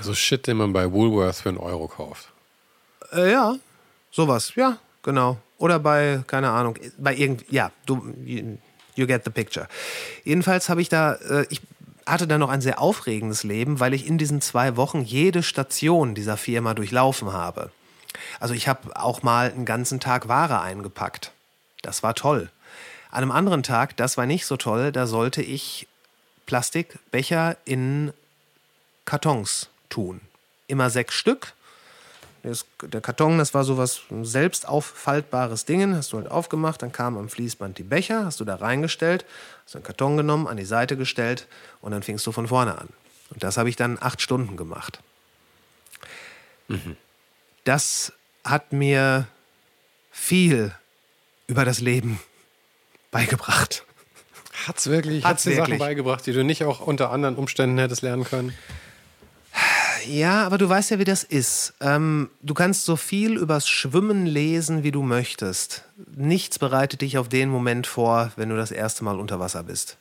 [0.02, 2.30] So Shit, den man bei Woolworth für einen Euro kauft.
[3.14, 3.56] Äh, ja,
[4.12, 5.38] sowas, ja, genau.
[5.58, 8.02] Oder bei, keine Ahnung, bei irgend, ja, du,
[8.96, 9.68] you get the picture.
[10.24, 11.62] Jedenfalls habe ich da, äh, ich
[12.06, 16.16] hatte da noch ein sehr aufregendes Leben, weil ich in diesen zwei Wochen jede Station
[16.16, 17.72] dieser Firma durchlaufen habe.
[18.40, 21.32] Also ich habe auch mal einen ganzen Tag Ware eingepackt.
[21.82, 22.50] Das war toll.
[23.12, 25.88] An einem anderen Tag, das war nicht so toll, da sollte ich
[26.46, 28.14] Plastikbecher in
[29.06, 30.22] Kartons tun.
[30.68, 31.54] Immer sechs Stück.
[32.44, 37.18] Der Karton, das war so was selbst auffaltbares Ding, hast du halt aufgemacht, dann kamen
[37.18, 39.26] am Fließband die Becher, hast du da reingestellt,
[39.66, 41.48] hast einen Karton genommen, an die Seite gestellt
[41.82, 42.90] und dann fingst du von vorne an.
[43.30, 45.00] Und das habe ich dann acht Stunden gemacht.
[46.68, 46.96] Mhm.
[47.66, 48.14] Das
[48.44, 49.28] hat mir
[50.12, 50.74] viel
[51.48, 52.20] über das Leben
[53.12, 53.86] beigebracht.
[54.66, 55.24] Hat's wirklich?
[55.24, 55.68] Hat's, hat's dir wirklich.
[55.68, 58.54] Sachen beigebracht, die du nicht auch unter anderen Umständen hättest lernen können?
[60.08, 61.74] Ja, aber du weißt ja, wie das ist.
[61.82, 65.84] Ähm, du kannst so viel übers Schwimmen lesen, wie du möchtest.
[66.16, 69.98] Nichts bereitet dich auf den Moment vor, wenn du das erste Mal unter Wasser bist.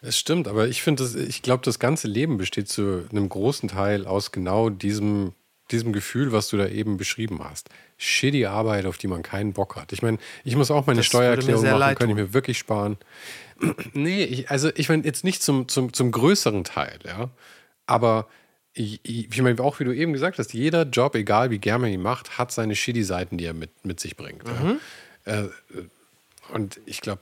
[0.00, 4.06] Es stimmt, aber ich finde, ich glaube, das ganze Leben besteht zu einem großen Teil
[4.06, 5.32] aus genau diesem,
[5.72, 7.68] diesem Gefühl, was du da eben beschrieben hast.
[7.96, 9.92] Shitty Arbeit, auf die man keinen Bock hat.
[9.92, 12.96] Ich meine, ich muss auch meine das Steuererklärung machen, kann ich mir wirklich sparen.
[13.92, 17.30] nee, ich, also ich meine, jetzt nicht zum, zum, zum größeren Teil, ja.
[17.86, 18.28] Aber
[18.78, 21.90] ich, ich meine, auch wie du eben gesagt hast, jeder Job, egal wie gern man
[21.90, 24.44] ihn macht, hat seine shitty Seiten, die er mit, mit sich bringt.
[24.44, 24.80] Mhm.
[25.26, 25.44] Ja.
[25.44, 25.48] Äh,
[26.52, 27.20] und ich glaube,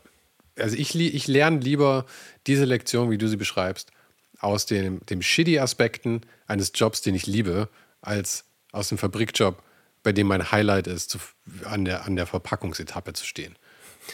[0.58, 2.06] also ich, ich lerne lieber
[2.46, 3.90] diese Lektion, wie du sie beschreibst,
[4.38, 7.68] aus dem, dem shitty Aspekten eines Jobs, den ich liebe,
[8.02, 9.62] als aus dem Fabrikjob,
[10.02, 11.18] bei dem mein Highlight ist, zu,
[11.64, 13.56] an, der, an der Verpackungsetappe zu stehen.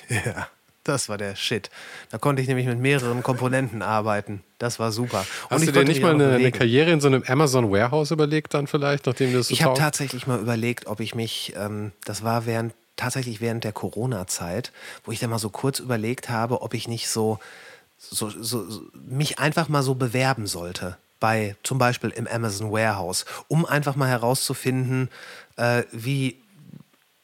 [0.09, 0.49] Ja.
[0.85, 1.70] Das war der Shit.
[2.11, 4.43] Da konnte ich nämlich mit mehreren Komponenten arbeiten.
[4.59, 5.24] Das war super.
[5.49, 8.55] Und Hast du dir nicht mal eine, eine, Karriere in so einem Amazon Warehouse überlegt
[8.55, 11.93] dann vielleicht, nachdem du das so Ich habe tatsächlich mal überlegt, ob ich mich, ähm,
[12.05, 14.72] das war während, tatsächlich während der Corona-Zeit,
[15.05, 17.39] wo ich dann mal so kurz überlegt habe, ob ich nicht so,
[17.99, 23.24] so, so, so mich einfach mal so bewerben sollte bei zum Beispiel im Amazon Warehouse,
[23.47, 25.09] um einfach mal herauszufinden,
[25.57, 26.41] äh, wie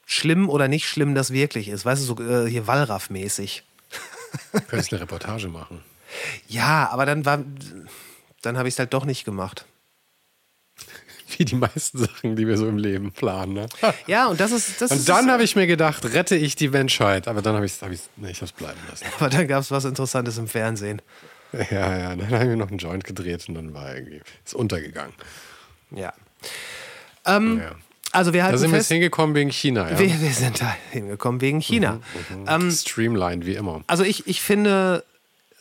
[0.09, 1.85] schlimm oder nicht schlimm das wirklich ist.
[1.85, 3.63] Weißt du, so äh, hier Wallraff-mäßig.
[4.67, 5.83] Könntest eine Reportage machen.
[6.47, 7.43] Ja, aber dann war,
[8.41, 9.65] dann habe ich es halt doch nicht gemacht.
[11.37, 13.53] Wie die meisten Sachen, die wir so im Leben planen.
[13.53, 13.67] Ne?
[14.07, 14.81] Ja, und das ist.
[14.81, 17.27] Das und dann habe ich mir gedacht, rette ich die Menschheit.
[17.27, 19.05] Aber dann habe ich es hab nee, ich bleiben lassen.
[19.19, 21.03] Aber dann gab es was Interessantes im Fernsehen.
[21.53, 24.55] Ja, ja, dann habe ich mir noch einen Joint gedreht und dann war irgendwie, ist
[24.55, 25.13] untergegangen.
[25.91, 26.13] Ja.
[27.25, 27.75] Ähm, ja.
[28.11, 29.89] Also wir da sind wir jetzt hingekommen wegen China.
[29.89, 29.99] Ja?
[29.99, 31.99] Wir, wir, sind da hingekommen wegen China.
[32.29, 32.45] Mhm, mhm.
[32.47, 33.81] Ähm, Streamlined wie immer.
[33.87, 35.03] Also ich, ich finde,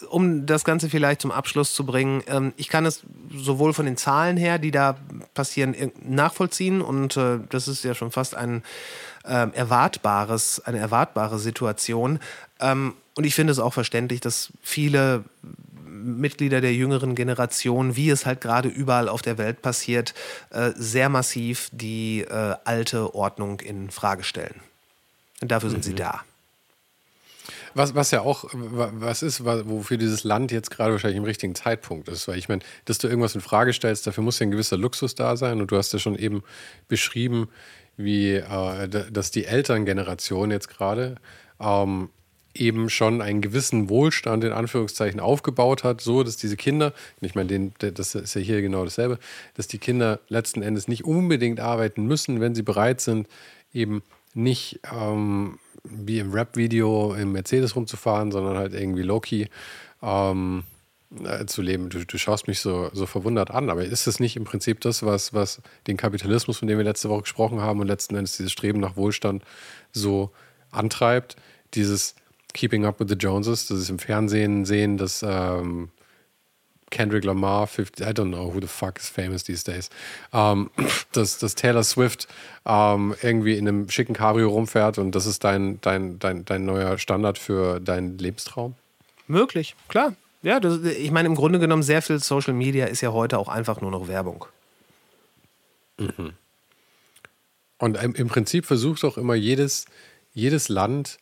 [0.08, 3.02] um das Ganze vielleicht zum Abschluss zu bringen, ähm, ich kann es
[3.34, 4.96] sowohl von den Zahlen her, die da
[5.34, 8.62] passieren, nachvollziehen und äh, das ist ja schon fast ein
[9.24, 12.18] äh, erwartbares, eine erwartbare Situation.
[12.60, 15.24] Ähm, und ich finde es auch verständlich, dass viele
[16.02, 20.14] Mitglieder der jüngeren Generation, wie es halt gerade überall auf der Welt passiert,
[20.50, 24.60] äh, sehr massiv die äh, alte Ordnung in Frage stellen.
[25.40, 25.90] Und dafür sind mhm.
[25.90, 26.22] sie da.
[27.74, 32.08] Was, was ja auch was ist, wofür dieses Land jetzt gerade wahrscheinlich im richtigen Zeitpunkt
[32.08, 32.26] ist.
[32.26, 35.14] Weil ich meine, dass du irgendwas in Frage stellst, dafür muss ja ein gewisser Luxus
[35.14, 35.60] da sein.
[35.60, 36.42] Und du hast ja schon eben
[36.88, 37.48] beschrieben,
[37.96, 41.16] wie äh, dass die Elterngeneration jetzt gerade
[41.60, 42.10] ähm,
[42.54, 47.70] eben schon einen gewissen Wohlstand in Anführungszeichen aufgebaut hat, so dass diese Kinder, ich meine,
[47.78, 49.18] das ist ja hier genau dasselbe,
[49.54, 53.28] dass die Kinder letzten Endes nicht unbedingt arbeiten müssen, wenn sie bereit sind,
[53.72, 54.02] eben
[54.34, 59.46] nicht ähm, wie im Rap-Video im Mercedes rumzufahren, sondern halt irgendwie low-key
[60.02, 60.64] ähm,
[61.24, 61.88] äh, zu leben.
[61.88, 65.02] Du, du, schaust mich so, so verwundert an, aber ist das nicht im Prinzip das,
[65.02, 68.52] was, was den Kapitalismus, von dem wir letzte Woche gesprochen haben und letzten Endes dieses
[68.52, 69.42] Streben nach Wohlstand
[69.92, 70.30] so
[70.70, 71.36] antreibt?
[71.74, 72.14] Dieses
[72.58, 75.90] Keeping Up with the Joneses, das ist im Fernsehen sehen, dass ähm,
[76.90, 79.90] Kendrick Lamar, 50, I don't know who the fuck is famous these days,
[80.32, 80.68] ähm,
[81.12, 82.26] dass, dass Taylor Swift
[82.66, 86.98] ähm, irgendwie in einem schicken Cabrio rumfährt und das ist dein, dein, dein, dein neuer
[86.98, 88.74] Standard für deinen Lebenstraum?
[89.28, 90.14] Möglich, klar.
[90.42, 93.48] Ja, das, ich meine, im Grunde genommen, sehr viel Social Media ist ja heute auch
[93.48, 94.46] einfach nur noch Werbung.
[95.96, 96.32] Mhm.
[97.78, 99.86] Und im, im Prinzip versucht auch immer jedes,
[100.34, 101.18] jedes Land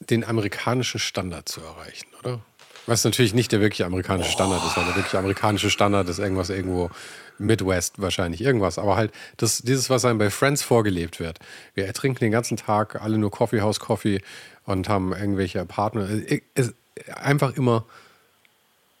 [0.00, 2.40] den amerikanischen Standard zu erreichen, oder?
[2.86, 6.50] Was natürlich nicht der wirkliche amerikanische Standard ist, weil der wirkliche amerikanische Standard ist irgendwas
[6.50, 6.90] irgendwo
[7.38, 8.78] Midwest wahrscheinlich, irgendwas.
[8.78, 11.38] Aber halt das, dieses, was einem bei Friends vorgelebt wird.
[11.74, 14.22] Wir trinken den ganzen Tag alle nur Coffee House Coffee
[14.64, 16.08] und haben irgendwelche Partner.
[16.54, 16.74] Es,
[17.14, 17.84] einfach immer.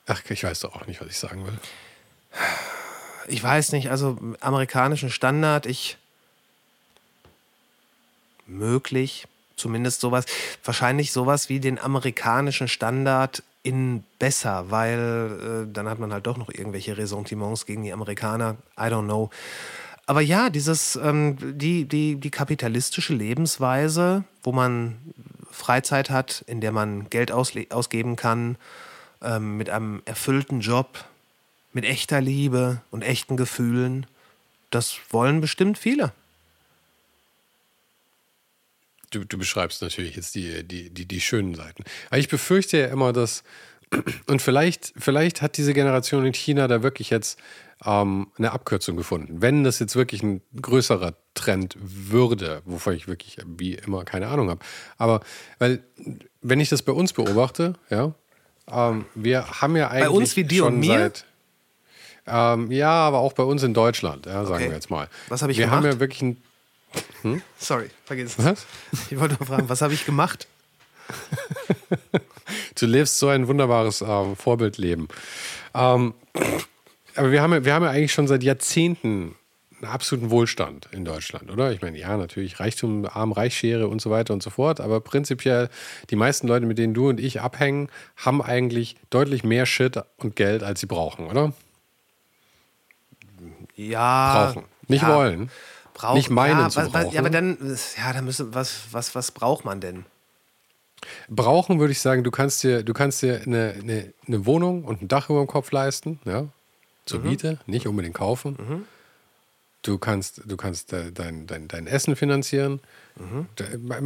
[0.06, 1.58] Ach, ich weiß doch auch nicht, was ich sagen will.
[3.28, 5.98] Ich weiß nicht, also amerikanischen Standard, ich
[8.46, 9.26] möglich,
[9.60, 10.24] zumindest sowas,
[10.64, 16.36] wahrscheinlich sowas wie den amerikanischen Standard in besser, weil äh, dann hat man halt doch
[16.36, 18.56] noch irgendwelche Ressentiments gegen die Amerikaner.
[18.78, 19.30] I don't know.
[20.06, 24.96] Aber ja, dieses, ähm, die, die, die kapitalistische Lebensweise, wo man
[25.50, 28.56] Freizeit hat, in der man Geld ausgeben kann,
[29.22, 31.04] ähm, mit einem erfüllten Job,
[31.72, 34.06] mit echter Liebe und echten Gefühlen,
[34.70, 36.12] das wollen bestimmt viele.
[39.10, 41.84] Du, du beschreibst natürlich jetzt die, die, die, die schönen Seiten.
[42.08, 43.42] Aber ich befürchte ja immer, dass,
[44.26, 47.38] und vielleicht, vielleicht hat diese Generation in China da wirklich jetzt
[47.84, 49.42] ähm, eine Abkürzung gefunden.
[49.42, 54.50] Wenn das jetzt wirklich ein größerer Trend würde, wovon ich wirklich wie immer keine Ahnung
[54.50, 54.60] habe.
[54.98, 55.20] Aber
[55.58, 55.82] weil,
[56.40, 58.14] wenn ich das bei uns beobachte, ja,
[58.70, 60.04] ähm, wir haben ja eigentlich.
[60.04, 60.98] Bei uns wie dir und mir?
[60.98, 61.24] Seit,
[62.26, 64.68] ähm, ja, aber auch bei uns in Deutschland, ja, sagen okay.
[64.68, 65.08] wir jetzt mal.
[65.28, 65.82] Was habe ich wir gemacht?
[65.82, 66.42] Wir haben ja wirklich ein
[67.22, 67.42] hm?
[67.58, 68.44] Sorry, vergiss es.
[68.44, 68.66] Was?
[69.10, 70.46] Ich wollte nur fragen, was habe ich gemacht?
[72.78, 75.08] du lebst so ein wunderbares ähm, Vorbildleben.
[75.74, 76.14] Ähm,
[77.16, 79.34] aber wir haben, ja, wir haben ja eigentlich schon seit Jahrzehnten
[79.82, 81.72] einen absoluten Wohlstand in Deutschland, oder?
[81.72, 85.68] Ich meine, ja, natürlich Reichtum, Arm, Reichschere und so weiter und so fort, aber prinzipiell
[86.10, 90.36] die meisten Leute, mit denen du und ich abhängen, haben eigentlich deutlich mehr Shit und
[90.36, 91.52] Geld, als sie brauchen, oder?
[93.74, 94.52] Ja.
[94.52, 94.64] Brauchen.
[94.88, 95.14] Nicht ja.
[95.16, 95.50] wollen.
[95.94, 97.12] Brauch, nicht meinen ja, zu brauchen.
[97.12, 97.58] Ja, aber dann,
[97.96, 100.04] ja, dann müssen, was, was, was braucht man denn?
[101.28, 105.02] Brauchen würde ich sagen, du kannst dir, du kannst dir eine, eine, eine Wohnung und
[105.02, 106.46] ein Dach über dem Kopf leisten, ja,
[107.06, 107.28] zur mhm.
[107.28, 108.56] Miete, nicht unbedingt kaufen.
[108.58, 108.84] Mhm.
[109.82, 112.80] Du kannst, du kannst dein, dein, dein Essen finanzieren.
[113.16, 113.46] Mhm.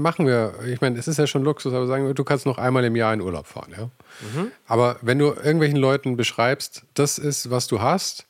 [0.00, 2.58] Machen wir, ich meine, es ist ja schon Luxus, aber sagen wir, du kannst noch
[2.58, 3.84] einmal im Jahr in Urlaub fahren, ja.
[4.20, 4.52] Mhm.
[4.66, 8.26] Aber wenn du irgendwelchen Leuten beschreibst, das ist, was du hast,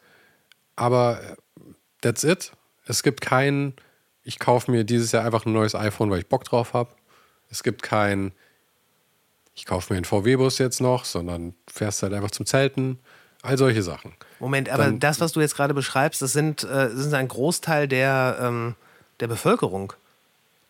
[0.74, 1.20] aber
[2.00, 2.52] that's it,
[2.87, 3.74] es gibt kein,
[4.22, 6.91] ich kaufe mir dieses Jahr einfach ein neues iPhone, weil ich Bock drauf habe.
[7.51, 8.32] Es gibt kein,
[9.55, 12.99] ich kaufe mir einen VW-Bus jetzt noch, sondern fährst halt einfach zum Zelten.
[13.43, 14.14] All solche Sachen.
[14.41, 17.28] Moment, aber Dann, das, was du jetzt gerade beschreibst, das sind, äh, das sind ein
[17.28, 18.74] Großteil der, ähm,
[19.20, 19.93] der Bevölkerung,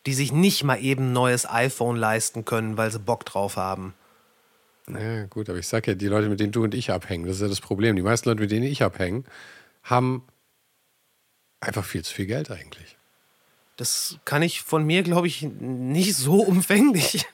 [0.07, 3.95] die sich nicht mal eben ein neues iPhone leisten können, weil sie Bock drauf haben.
[4.89, 7.37] Ja, gut, aber ich sag ja, die Leute, mit denen du und ich abhängen, das
[7.37, 7.97] ist ja das Problem.
[7.97, 9.23] Die meisten Leute, mit denen ich abhänge,
[9.85, 10.25] haben
[11.65, 12.97] einfach viel zu viel Geld eigentlich.
[13.77, 17.27] Das kann ich von mir, glaube ich, nicht so umfänglich.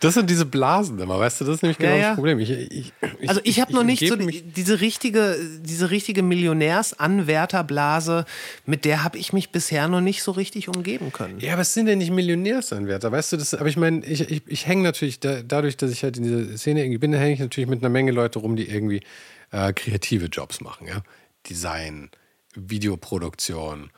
[0.00, 1.44] Das sind diese Blasen immer, weißt du?
[1.44, 2.08] Das ist nämlich genau ja, ja.
[2.08, 2.38] das Problem.
[2.38, 8.24] Ich, ich, ich, also ich habe noch nicht so die, diese richtige, diese richtige Millionärsanwärterblase,
[8.64, 11.40] mit der habe ich mich bisher noch nicht so richtig umgeben können.
[11.40, 13.36] Ja, aber es sind ja nicht Millionärsanwärter, weißt du?
[13.36, 16.22] Das, aber ich meine, ich, ich, ich hänge natürlich, da, dadurch, dass ich halt in
[16.22, 19.02] dieser Szene irgendwie bin, hänge ich natürlich mit einer Menge Leute rum, die irgendwie
[19.50, 21.02] äh, kreative Jobs machen, ja?
[21.48, 22.10] Design,
[22.56, 23.90] Videoproduktion,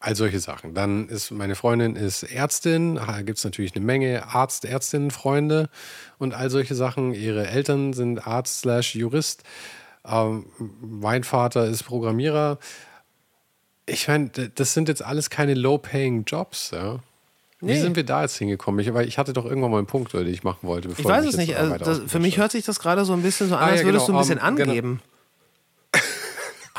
[0.00, 0.74] all solche Sachen.
[0.74, 5.68] Dann ist meine Freundin ist Ärztin, da gibt es natürlich eine Menge Arzt, Ärztinnen, Freunde
[6.18, 7.14] und all solche Sachen.
[7.14, 9.42] Ihre Eltern sind Arzt slash Jurist.
[10.06, 10.46] Ähm,
[10.80, 12.58] mein Vater ist Programmierer.
[13.86, 17.00] Ich meine, das sind jetzt alles keine low-paying Jobs, ja.
[17.60, 17.80] Wie nee.
[17.80, 18.80] sind wir da jetzt hingekommen?
[18.80, 20.90] Ich, weil ich hatte doch irgendwann mal einen Punkt, den ich machen wollte.
[20.96, 21.56] ich weiß es nicht.
[21.56, 23.84] Also das, für mich hört sich das gerade so ein bisschen so an, ah, als
[23.84, 24.18] würdest genau.
[24.18, 24.70] du ein bisschen um, genau.
[24.70, 24.88] angeben.
[25.02, 25.15] Genau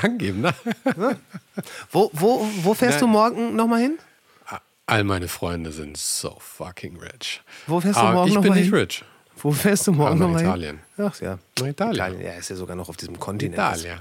[0.03, 0.53] angeben, ne?
[1.91, 3.07] wo, wo, wo fährst Nein.
[3.07, 3.99] du morgen nochmal hin?
[4.89, 7.41] All meine Freunde sind so fucking rich.
[7.67, 8.63] Wo fährst du ah, morgen nochmal hin?
[8.63, 9.05] Ich bin nicht rich.
[9.35, 10.47] Wo fährst du morgen nochmal hin?
[10.47, 10.79] Italien.
[10.97, 11.39] Ach ja.
[11.59, 11.95] Nach Italien.
[11.95, 12.21] Italien.
[12.21, 13.55] Ja, ist ja sogar noch auf diesem Kontinent.
[13.55, 13.99] Italien.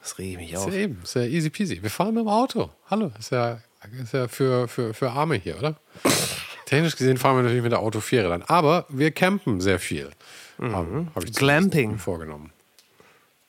[0.00, 0.68] Das rege ich mich auf.
[0.68, 1.82] Ist ja eben, ist ja easy peasy.
[1.82, 2.70] Wir fahren mit dem Auto.
[2.90, 3.60] Hallo, ist ja,
[4.02, 5.76] ist ja für, für, für Arme hier, oder?
[6.66, 8.42] Technisch gesehen fahren wir natürlich mit der Autofähre dann.
[8.42, 10.10] Aber wir campen sehr viel.
[10.58, 11.08] Mhm.
[11.14, 11.98] Habe ich Glamping.
[11.98, 12.52] vorgenommen.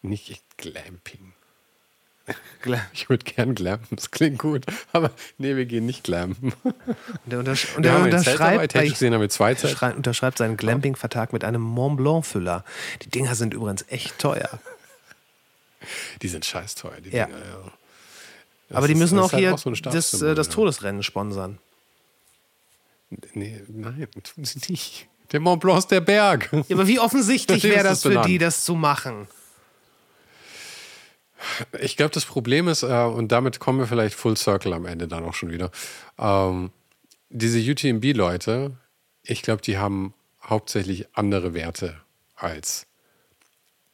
[0.02, 1.31] Nicht Glamping.
[2.94, 4.66] Ich würde gern glampen, das klingt gut.
[4.92, 6.54] Aber nee, wir gehen nicht glampen.
[6.64, 6.76] Und
[7.34, 9.82] er, untersch und er unterschreibt, gesehen, haben wir zwei Zelt.
[9.82, 12.64] unterschreibt seinen Glamping-Vertrag mit einem Mont Blanc-Füller.
[13.02, 14.60] Die Dinger sind übrigens echt teuer.
[16.22, 17.26] Die sind scheiß teuer, die ja.
[17.26, 17.72] Dinger, ja.
[18.78, 21.58] Aber die müssen auch halt hier auch so das, äh, das Todesrennen sponsern.
[23.34, 25.08] Nee, nein, tun sie nicht.
[25.32, 26.50] Der Mont Blanc ist der Berg.
[26.52, 29.28] Ja, aber wie offensichtlich wäre das für die, das zu machen?
[31.80, 35.08] Ich glaube, das Problem ist, äh, und damit kommen wir vielleicht full circle am Ende
[35.08, 35.72] dann auch schon wieder,
[36.18, 36.72] ähm,
[37.30, 38.72] diese UTMB-Leute,
[39.24, 40.14] ich glaube, die haben
[40.44, 42.02] hauptsächlich andere Werte
[42.36, 42.88] als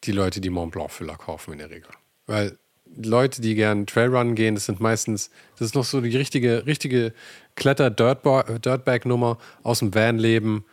[0.03, 1.89] die Leute, die Mont Blanc-Füller kaufen in der Regel.
[2.25, 2.57] Weil
[2.95, 7.13] Leute, die gern Trailrun gehen, das sind meistens, das ist noch so die richtige, richtige
[7.55, 10.65] Kletter-Dirtbag-Nummer aus dem Van-Leben.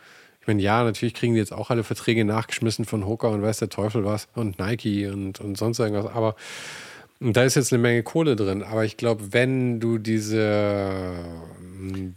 [0.45, 3.57] Ich meine, ja, natürlich kriegen die jetzt auch alle Verträge nachgeschmissen von Hooker und weiß
[3.57, 6.35] der Teufel was und Nike und, und sonst irgendwas, aber
[7.19, 8.61] da ist jetzt eine Menge Kohle drin.
[8.61, 11.15] Aber ich glaube, wenn du diese,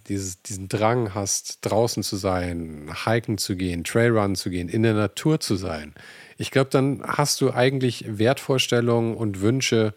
[0.08, 4.92] dieses, diesen Drang hast, draußen zu sein, hiken zu gehen, Trailrun zu gehen, in der
[4.92, 5.94] Natur zu sein,
[6.36, 9.94] ich glaube, dann hast du eigentlich Wertvorstellungen und Wünsche,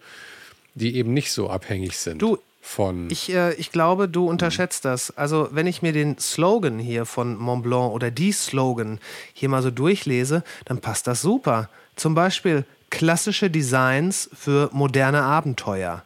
[0.74, 2.22] die eben nicht so abhängig sind.
[2.22, 3.10] Du, von.
[3.10, 5.16] Ich, äh, ich glaube, du unterschätzt das.
[5.18, 9.00] Also, wenn ich mir den Slogan hier von Mont Blanc oder die Slogan
[9.34, 11.70] hier mal so durchlese, dann passt das super.
[11.96, 16.04] Zum Beispiel klassische Designs für moderne Abenteuer.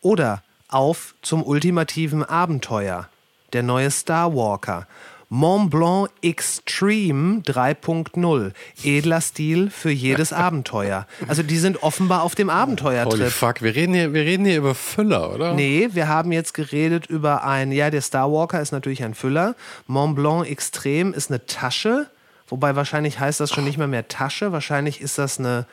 [0.00, 3.08] Oder auf zum ultimativen Abenteuer.
[3.54, 4.86] Der neue Star Walker.
[5.30, 8.52] Mont Blanc Extreme 3.0.
[8.82, 11.06] Edler Stil für jedes Abenteuer.
[11.26, 13.20] Also die sind offenbar auf dem Abenteuertrip.
[13.20, 15.52] Holy fuck, wir reden, hier, wir reden hier über Füller, oder?
[15.52, 19.54] Nee, wir haben jetzt geredet über ein, ja, der Star Walker ist natürlich ein Füller.
[19.86, 22.06] Mont Blanc Extreme ist eine Tasche.
[22.48, 24.52] Wobei wahrscheinlich heißt das schon nicht mehr mehr Tasche.
[24.52, 25.66] Wahrscheinlich ist das eine,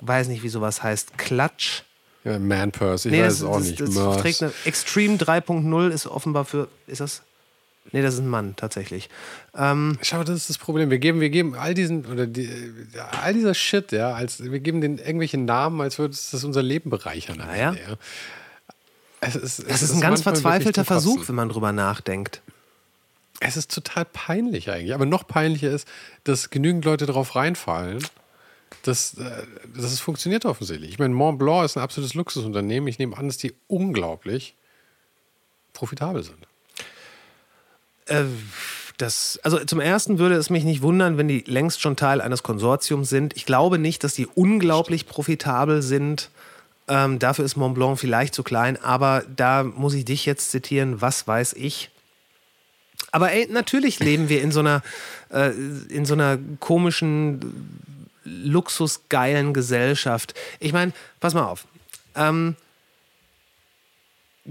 [0.00, 1.82] weiß nicht, wie sowas heißt, Klatsch.
[2.24, 3.80] Ja, Man Purse, ich nee, weiß es auch nicht.
[3.80, 7.22] Das, das trägt eine Extreme 3.0 ist offenbar für, ist das
[7.92, 9.08] Nee, das ist ein Mann, tatsächlich.
[9.54, 10.90] Ähm, Schau, das ist das Problem.
[10.90, 12.48] Wir geben, wir geben all diesen, oder die,
[13.22, 16.62] all dieser Shit, ja, als wir geben den irgendwelche Namen, als würde es das unser
[16.62, 17.38] Leben bereichern.
[17.38, 17.72] Naja.
[17.72, 17.96] Ja.
[19.20, 22.42] Es ist, es das ist, ist ein ganz verzweifelter Versuch, wenn man drüber nachdenkt.
[23.40, 24.94] Es ist total peinlich eigentlich.
[24.94, 25.88] Aber noch peinlicher ist,
[26.24, 28.02] dass genügend Leute darauf reinfallen.
[28.82, 30.90] dass, äh, dass es funktioniert offensichtlich.
[30.90, 32.88] Ich meine, Mont Blanc ist ein absolutes Luxusunternehmen.
[32.88, 34.54] Ich nehme an, dass die unglaublich
[35.72, 36.46] profitabel sind.
[38.10, 38.24] Äh,
[38.98, 42.42] das, also zum ersten würde es mich nicht wundern, wenn die längst schon Teil eines
[42.42, 43.34] Konsortiums sind.
[43.34, 46.30] Ich glaube nicht, dass die unglaublich profitabel sind.
[46.86, 51.00] Ähm, dafür ist Mont Blanc vielleicht zu klein, aber da muss ich dich jetzt zitieren,
[51.00, 51.90] was weiß ich.
[53.12, 54.82] Aber ey, natürlich leben wir in so einer,
[55.30, 55.50] äh,
[55.88, 57.78] in so einer komischen,
[58.24, 60.34] luxusgeilen Gesellschaft.
[60.58, 61.66] Ich meine, pass mal auf.
[62.14, 62.54] Ähm,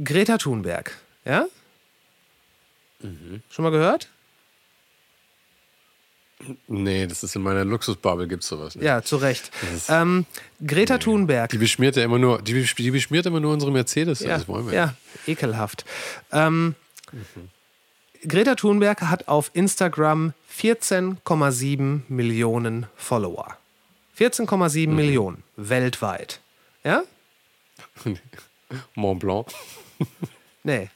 [0.03, 1.45] Greta Thunberg, ja?
[3.01, 3.41] Mhm.
[3.49, 4.09] Schon mal gehört?
[6.67, 8.85] Nee, das ist in meiner Luxusbubble, gibt es sowas nicht.
[8.85, 9.51] Ja, zu Recht.
[9.89, 10.25] Ähm,
[10.65, 10.99] Greta nee.
[11.01, 11.49] Thunberg.
[11.49, 14.21] Die beschmiert ja immer nur, die, die beschmiert immer nur unsere Mercedes.
[14.21, 14.95] Ja, das wollen wir ja,
[15.27, 15.83] ekelhaft.
[16.31, 16.75] Ähm,
[17.11, 17.49] mhm.
[18.27, 23.57] Greta Thunberg hat auf Instagram 14,7 Millionen Follower.
[24.17, 24.95] 14,7 mhm.
[24.95, 26.39] Millionen weltweit.
[26.83, 27.03] Ja?
[28.95, 29.47] Mont Blanc.
[30.63, 30.89] nee,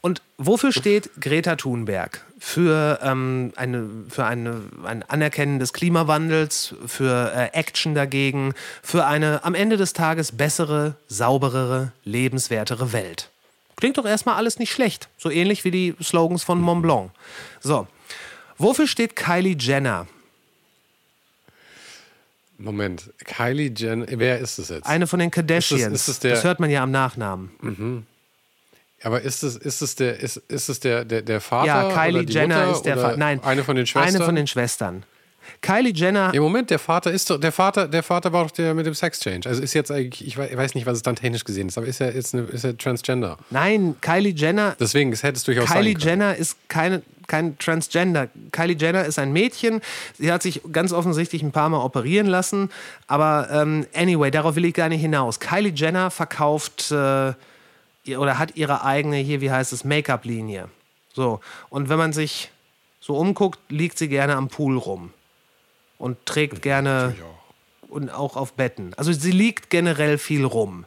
[0.00, 2.24] und wofür steht Greta Thunberg?
[2.38, 9.44] Für, ähm, eine, für eine, ein Anerkennen des Klimawandels, für äh, Action dagegen, für eine
[9.44, 13.28] am Ende des Tages bessere, sauberere, lebenswertere Welt.
[13.76, 15.08] Klingt doch erstmal alles nicht schlecht.
[15.18, 17.10] So ähnlich wie die Slogans von Mont Blanc.
[17.60, 17.86] So.
[18.56, 20.06] Wofür steht Kylie Jenner?
[22.56, 24.86] Moment, Kylie Jenner, wer ist es jetzt?
[24.86, 25.82] Eine von den Kardashians.
[25.82, 27.50] Ist das, ist das, das hört man ja am Nachnamen.
[27.60, 28.06] Mhm.
[29.02, 31.66] Aber ist es, ist es, der, ist, ist es der, der, der Vater?
[31.66, 33.16] Ja, Kylie Jenner Mutter ist der Vater.
[33.16, 34.14] Nein, eine von den Schwestern.
[34.14, 35.04] Eine von den Schwestern.
[35.62, 36.32] Kylie Jenner.
[36.34, 38.94] Im Moment, der Vater ist doch, der Vater, der Vater war doch der mit dem
[38.94, 39.48] Sex-Change.
[39.48, 42.00] Also ist jetzt eigentlich, ich weiß nicht, was es dann technisch gesehen ist, aber ist
[42.00, 43.38] er jetzt ist er Transgender?
[43.50, 44.76] Nein, Kylie Jenner.
[44.78, 48.28] Deswegen, es hätte es durchaus Kylie Jenner ist keine, kein Transgender.
[48.52, 49.80] Kylie Jenner ist ein Mädchen.
[50.18, 52.70] Sie hat sich ganz offensichtlich ein paar Mal operieren lassen.
[53.06, 55.40] Aber ähm, anyway, darauf will ich gar nicht hinaus.
[55.40, 56.92] Kylie Jenner verkauft.
[56.92, 57.32] Äh,
[58.08, 60.68] oder hat ihre eigene, hier, wie heißt es, Make-up-Linie.
[61.12, 61.40] So.
[61.68, 62.50] Und wenn man sich
[63.00, 65.12] so umguckt, liegt sie gerne am Pool rum.
[65.98, 67.90] Und trägt gerne auch.
[67.90, 68.94] und auch auf Betten.
[68.94, 70.86] Also sie liegt generell viel rum.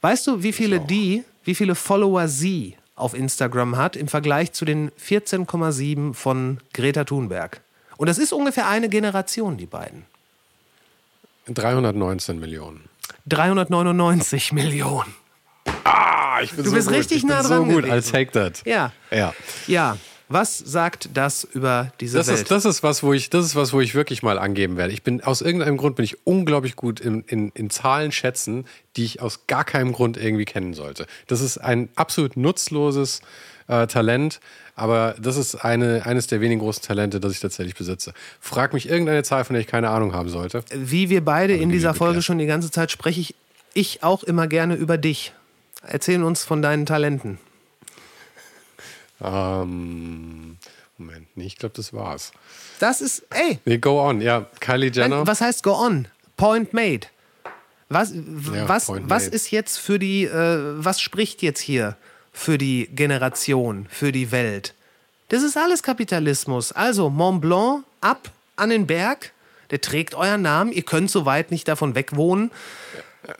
[0.00, 4.64] Weißt du, wie viele die, wie viele Follower sie auf Instagram hat im Vergleich zu
[4.64, 7.60] den 14,7 von Greta Thunberg?
[7.96, 10.06] Und das ist ungefähr eine Generation, die beiden.
[11.46, 12.88] 319 Millionen.
[13.26, 15.14] 399 Millionen.
[16.42, 16.96] Ich bin du so bist gut.
[16.96, 17.58] richtig ich nah bin dran.
[17.58, 17.92] So gut, gewesen.
[17.92, 18.62] als That.
[18.64, 18.92] Ja.
[19.10, 19.34] Ja.
[19.66, 19.96] Ja.
[20.28, 22.38] Was sagt das über diese das Welt?
[22.38, 24.94] Ist, das, ist was, wo ich, das ist was, wo ich wirklich mal angeben werde.
[24.94, 28.64] Ich bin aus irgendeinem Grund bin ich unglaublich gut in, in, in Zahlen schätzen,
[28.96, 31.06] die ich aus gar keinem Grund irgendwie kennen sollte.
[31.26, 33.20] Das ist ein absolut nutzloses
[33.68, 34.40] äh, Talent,
[34.74, 38.14] aber das ist eine, eines der wenigen großen Talente, das ich tatsächlich besitze.
[38.40, 40.64] Frag mich irgendeine Zahl, von der ich keine Ahnung haben sollte.
[40.74, 43.34] Wie wir beide in dieser Folge schon die ganze Zeit spreche ich,
[43.74, 45.34] ich auch immer gerne über dich.
[45.86, 47.38] Erzähl uns von deinen Talenten.
[49.20, 50.56] Ähm,
[50.98, 52.32] Moment, nee, ich glaube, das war's.
[52.78, 53.58] Das ist, ey.
[53.64, 54.46] Nee, go on, ja.
[54.60, 55.26] Kylie Jenner.
[55.26, 56.08] Was heißt go on?
[56.36, 57.06] Point made.
[57.88, 59.36] Was, Ja, was, point was made.
[59.36, 61.96] ist jetzt für die, äh, was spricht jetzt hier
[62.32, 64.74] für die Generation, für die Welt?
[65.28, 66.72] Das ist alles Kapitalismus.
[66.72, 69.32] Also Mont Blanc ab an den Berg,
[69.70, 72.50] der trägt euren Namen, ihr könnt so weit nicht davon wegwohnen.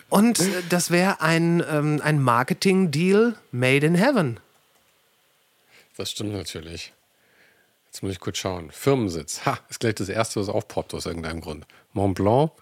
[0.09, 4.39] Und äh, das wäre ein, ähm, ein Marketing-Deal made in heaven.
[5.97, 6.93] Das stimmt natürlich.
[7.87, 8.70] Jetzt muss ich kurz schauen.
[8.70, 9.45] Firmensitz.
[9.45, 11.66] Ha, ist gleich das erste, was aufpoppt aus irgendeinem Grund.
[11.93, 12.53] Mont Blanc,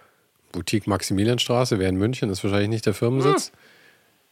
[0.52, 3.52] Boutique Maximilianstraße, wäre in München, ist wahrscheinlich nicht der Firmensitz.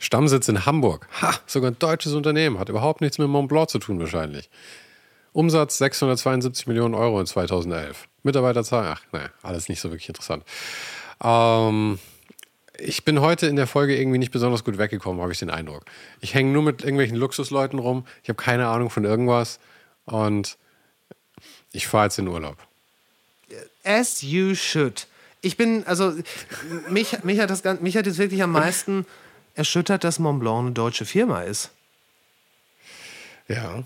[0.00, 1.08] Stammsitz in Hamburg.
[1.22, 2.58] Ha, sogar ein deutsches Unternehmen.
[2.58, 4.48] Hat überhaupt nichts mit Mont Blanc zu tun, wahrscheinlich.
[5.32, 8.08] Umsatz 672 Millionen Euro in 2011.
[8.22, 10.44] Mitarbeiterzahl, ach, naja, alles nicht so wirklich interessant.
[11.22, 11.98] Ähm,
[12.78, 15.84] ich bin heute in der Folge irgendwie nicht besonders gut weggekommen, habe ich den Eindruck.
[16.20, 18.06] Ich hänge nur mit irgendwelchen Luxusleuten rum.
[18.22, 19.58] Ich habe keine Ahnung von irgendwas.
[20.04, 20.56] Und
[21.72, 22.56] ich fahre jetzt in Urlaub.
[23.84, 25.06] As you should.
[25.40, 26.14] Ich bin, also,
[26.88, 29.06] mich, mich, hat das, mich hat jetzt wirklich am meisten
[29.54, 31.70] erschüttert, dass Mont Blanc eine deutsche Firma ist.
[33.48, 33.82] Ja.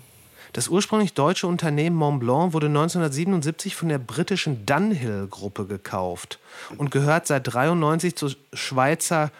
[0.53, 6.39] Das ursprünglich deutsche Unternehmen Mont Blanc wurde 1977 von der britischen Dunhill-Gruppe gekauft
[6.77, 9.31] und gehört seit 93 zur Schweizer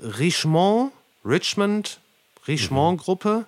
[0.00, 0.92] Richemont,
[1.24, 2.00] Richmond,
[2.46, 3.46] Richemont-Gruppe.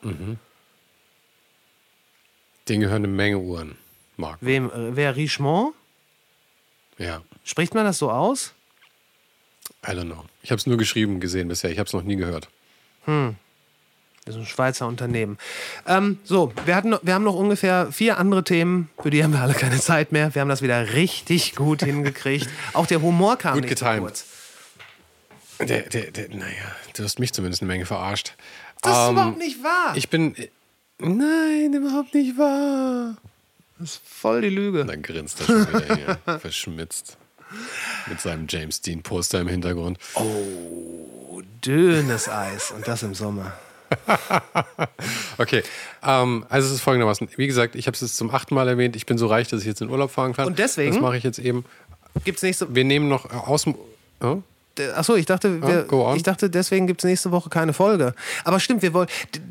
[2.69, 3.77] Denen gehören eine Menge Uhren,
[4.17, 4.39] Marc.
[4.41, 5.75] Wem, äh, wer Richemont?
[6.99, 7.23] Ja.
[7.45, 8.53] Spricht man das so aus?
[9.87, 10.25] I don't know.
[10.43, 11.71] Ich habe es nur geschrieben gesehen bisher.
[11.71, 12.49] Ich habe es noch nie gehört.
[14.27, 15.39] Das ist ein Schweizer Unternehmen.
[15.87, 19.41] Ähm, so, wir, hatten, wir haben noch ungefähr vier andere Themen, für die haben wir
[19.41, 20.35] alle keine Zeit mehr.
[20.35, 22.49] Wir haben das wieder richtig gut hingekriegt.
[22.75, 24.03] Auch der Humor kam Gut nicht so getimt.
[24.03, 24.25] kurz.
[25.61, 26.53] Der, der, der, naja,
[26.97, 28.35] du hast mich zumindest eine Menge verarscht.
[28.83, 29.97] Das ist Ähm, überhaupt nicht wahr.
[29.97, 30.35] Ich bin.
[30.99, 33.17] Nein, überhaupt nicht wahr.
[33.79, 34.83] das ist voll die Lüge.
[34.83, 35.95] Und dann grinst er schon wieder
[36.27, 37.17] hier, verschmitzt.
[38.09, 39.99] Mit seinem James Dean Poster im Hintergrund.
[41.65, 43.53] Dünnes Eis und das im Sommer.
[45.39, 45.63] Okay,
[46.03, 47.29] ähm, also es ist folgendermaßen.
[47.37, 48.97] Wie gesagt, ich habe es jetzt zum achten Mal erwähnt.
[48.97, 50.47] Ich bin so reich, dass ich jetzt in Urlaub fahren kann.
[50.47, 50.93] Und deswegen?
[50.93, 51.65] Das mache ich jetzt eben.
[52.25, 53.75] Gibt's nächste Wir nehmen noch äh, aus dem.
[54.21, 54.39] Oh?
[54.95, 56.17] Achso, ich dachte, wir, on.
[56.17, 58.15] ich dachte, deswegen gibt es nächste Woche keine Folge.
[58.45, 59.09] Aber stimmt, wir wollen.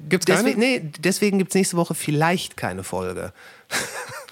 [0.08, 0.80] Gibt's deswegen, keine?
[0.80, 3.34] Nee, deswegen gibt es nächste Woche vielleicht keine Folge.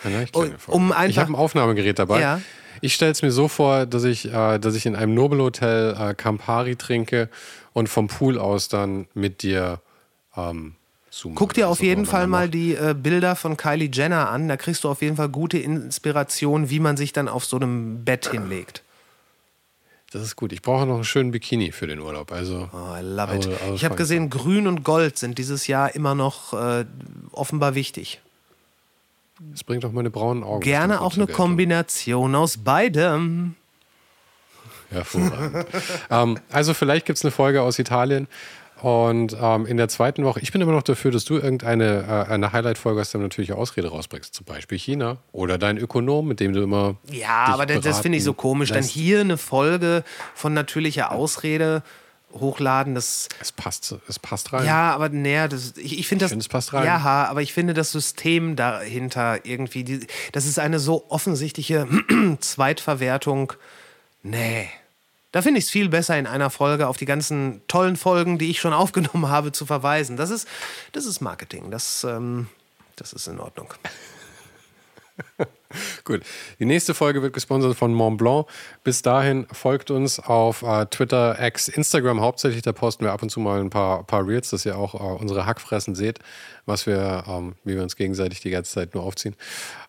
[0.02, 0.78] Vielleicht keine Folge.
[0.78, 2.22] um ich habe ein Aufnahmegerät dabei.
[2.22, 2.42] Ja.
[2.82, 6.14] Ich stelle es mir so vor, dass ich, äh, dass ich in einem Nobelhotel äh,
[6.14, 7.30] Campari trinke
[7.72, 9.80] und vom Pool aus dann mit dir
[10.36, 10.76] ähm,
[11.10, 11.36] zoome.
[11.36, 14.48] Guck dir auf jeden Fall mal die äh, Bilder von Kylie Jenner an.
[14.48, 18.04] Da kriegst du auf jeden Fall gute Inspiration, wie man sich dann auf so einem
[18.04, 18.84] Bett hinlegt.
[20.12, 20.54] Das ist gut.
[20.54, 22.32] Ich brauche noch einen schönen Bikini für den Urlaub.
[22.32, 23.48] Also, Oh, I love it.
[23.48, 26.86] Also- ich habe gesehen, Grün und Gold sind dieses Jahr immer noch äh,
[27.32, 28.22] offenbar wichtig.
[29.56, 30.62] es bringt auch meine braunen Augen.
[30.62, 31.26] Gerne auch eine.
[31.26, 33.56] Kombination aus beidem.
[34.92, 35.66] Hervorragend.
[36.12, 38.28] ähm, also vielleicht gibt es eine Folge aus Italien.
[38.84, 42.30] Und ähm, in der zweiten Woche, ich bin immer noch dafür, dass du irgendeine äh,
[42.30, 44.34] eine Highlight-Folge hast, dann natürlich Ausrede rausbringst.
[44.34, 46.98] Zum Beispiel China oder dein Ökonom, mit dem du immer.
[47.10, 48.70] Ja, aber das, das finde ich so komisch.
[48.70, 48.90] Dann lässt.
[48.90, 50.04] hier eine Folge
[50.36, 51.82] von natürlicher Ausrede
[52.34, 53.30] hochladen, das.
[53.40, 54.66] Es passt, es passt rein.
[54.66, 56.32] Ja, aber naja, das, ich, ich finde das.
[56.32, 56.86] finde, es passt rein.
[56.86, 61.88] Ja, aber ich finde das System dahinter irgendwie, die, das ist eine so offensichtliche
[62.42, 63.54] Zweitverwertung.
[64.24, 64.68] Nee.
[65.34, 68.52] Da finde ich es viel besser, in einer Folge auf die ganzen tollen Folgen, die
[68.52, 70.16] ich schon aufgenommen habe, zu verweisen.
[70.16, 70.48] Das ist,
[70.94, 71.72] das ist Marketing.
[71.72, 72.48] Das, ähm,
[72.96, 73.74] das ist in Ordnung.
[76.04, 76.22] Gut.
[76.60, 78.48] Die nächste Folge wird gesponsert von Mont Blanc.
[78.84, 82.62] Bis dahin folgt uns auf äh, Twitter, X, Instagram hauptsächlich.
[82.62, 85.20] Da posten wir ab und zu mal ein paar, paar Reels, dass ihr auch äh,
[85.20, 86.20] unsere Hackfressen seht,
[86.66, 89.36] was wir, ähm, wie wir uns gegenseitig die ganze Zeit nur aufziehen.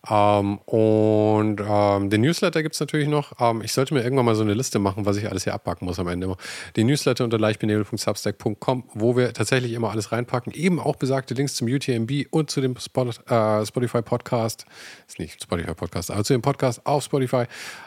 [0.09, 3.33] Ähm, und ähm, den Newsletter gibt es natürlich noch.
[3.41, 5.87] Ähm, ich sollte mir irgendwann mal so eine Liste machen, was ich alles hier abpacken
[5.87, 6.37] muss am Ende immer.
[6.77, 10.53] Den Newsletter unter leichtbenebel.substack.com, wo wir tatsächlich immer alles reinpacken.
[10.53, 14.67] Eben auch besagte Links zum UTMB und zu dem Spot, äh, Spotify Podcast.
[15.07, 17.45] Ist nicht Spotify Podcast, aber zu dem Podcast auf Spotify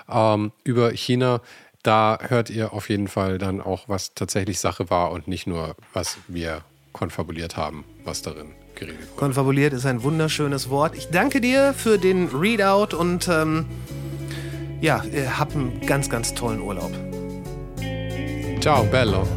[0.10, 1.42] ähm, über China.
[1.84, 5.76] Da hört ihr auf jeden Fall dann auch, was tatsächlich Sache war und nicht nur,
[5.94, 9.19] was wir konfabuliert haben, was darin geredet wurde.
[9.19, 10.95] Konfabuliert ist ein wunderschönes Wort.
[10.95, 13.65] Ich danke dir für den Readout und ähm,
[14.82, 15.03] ja,
[15.38, 16.91] hab einen ganz, ganz tollen Urlaub.
[18.61, 19.28] Ciao, bello.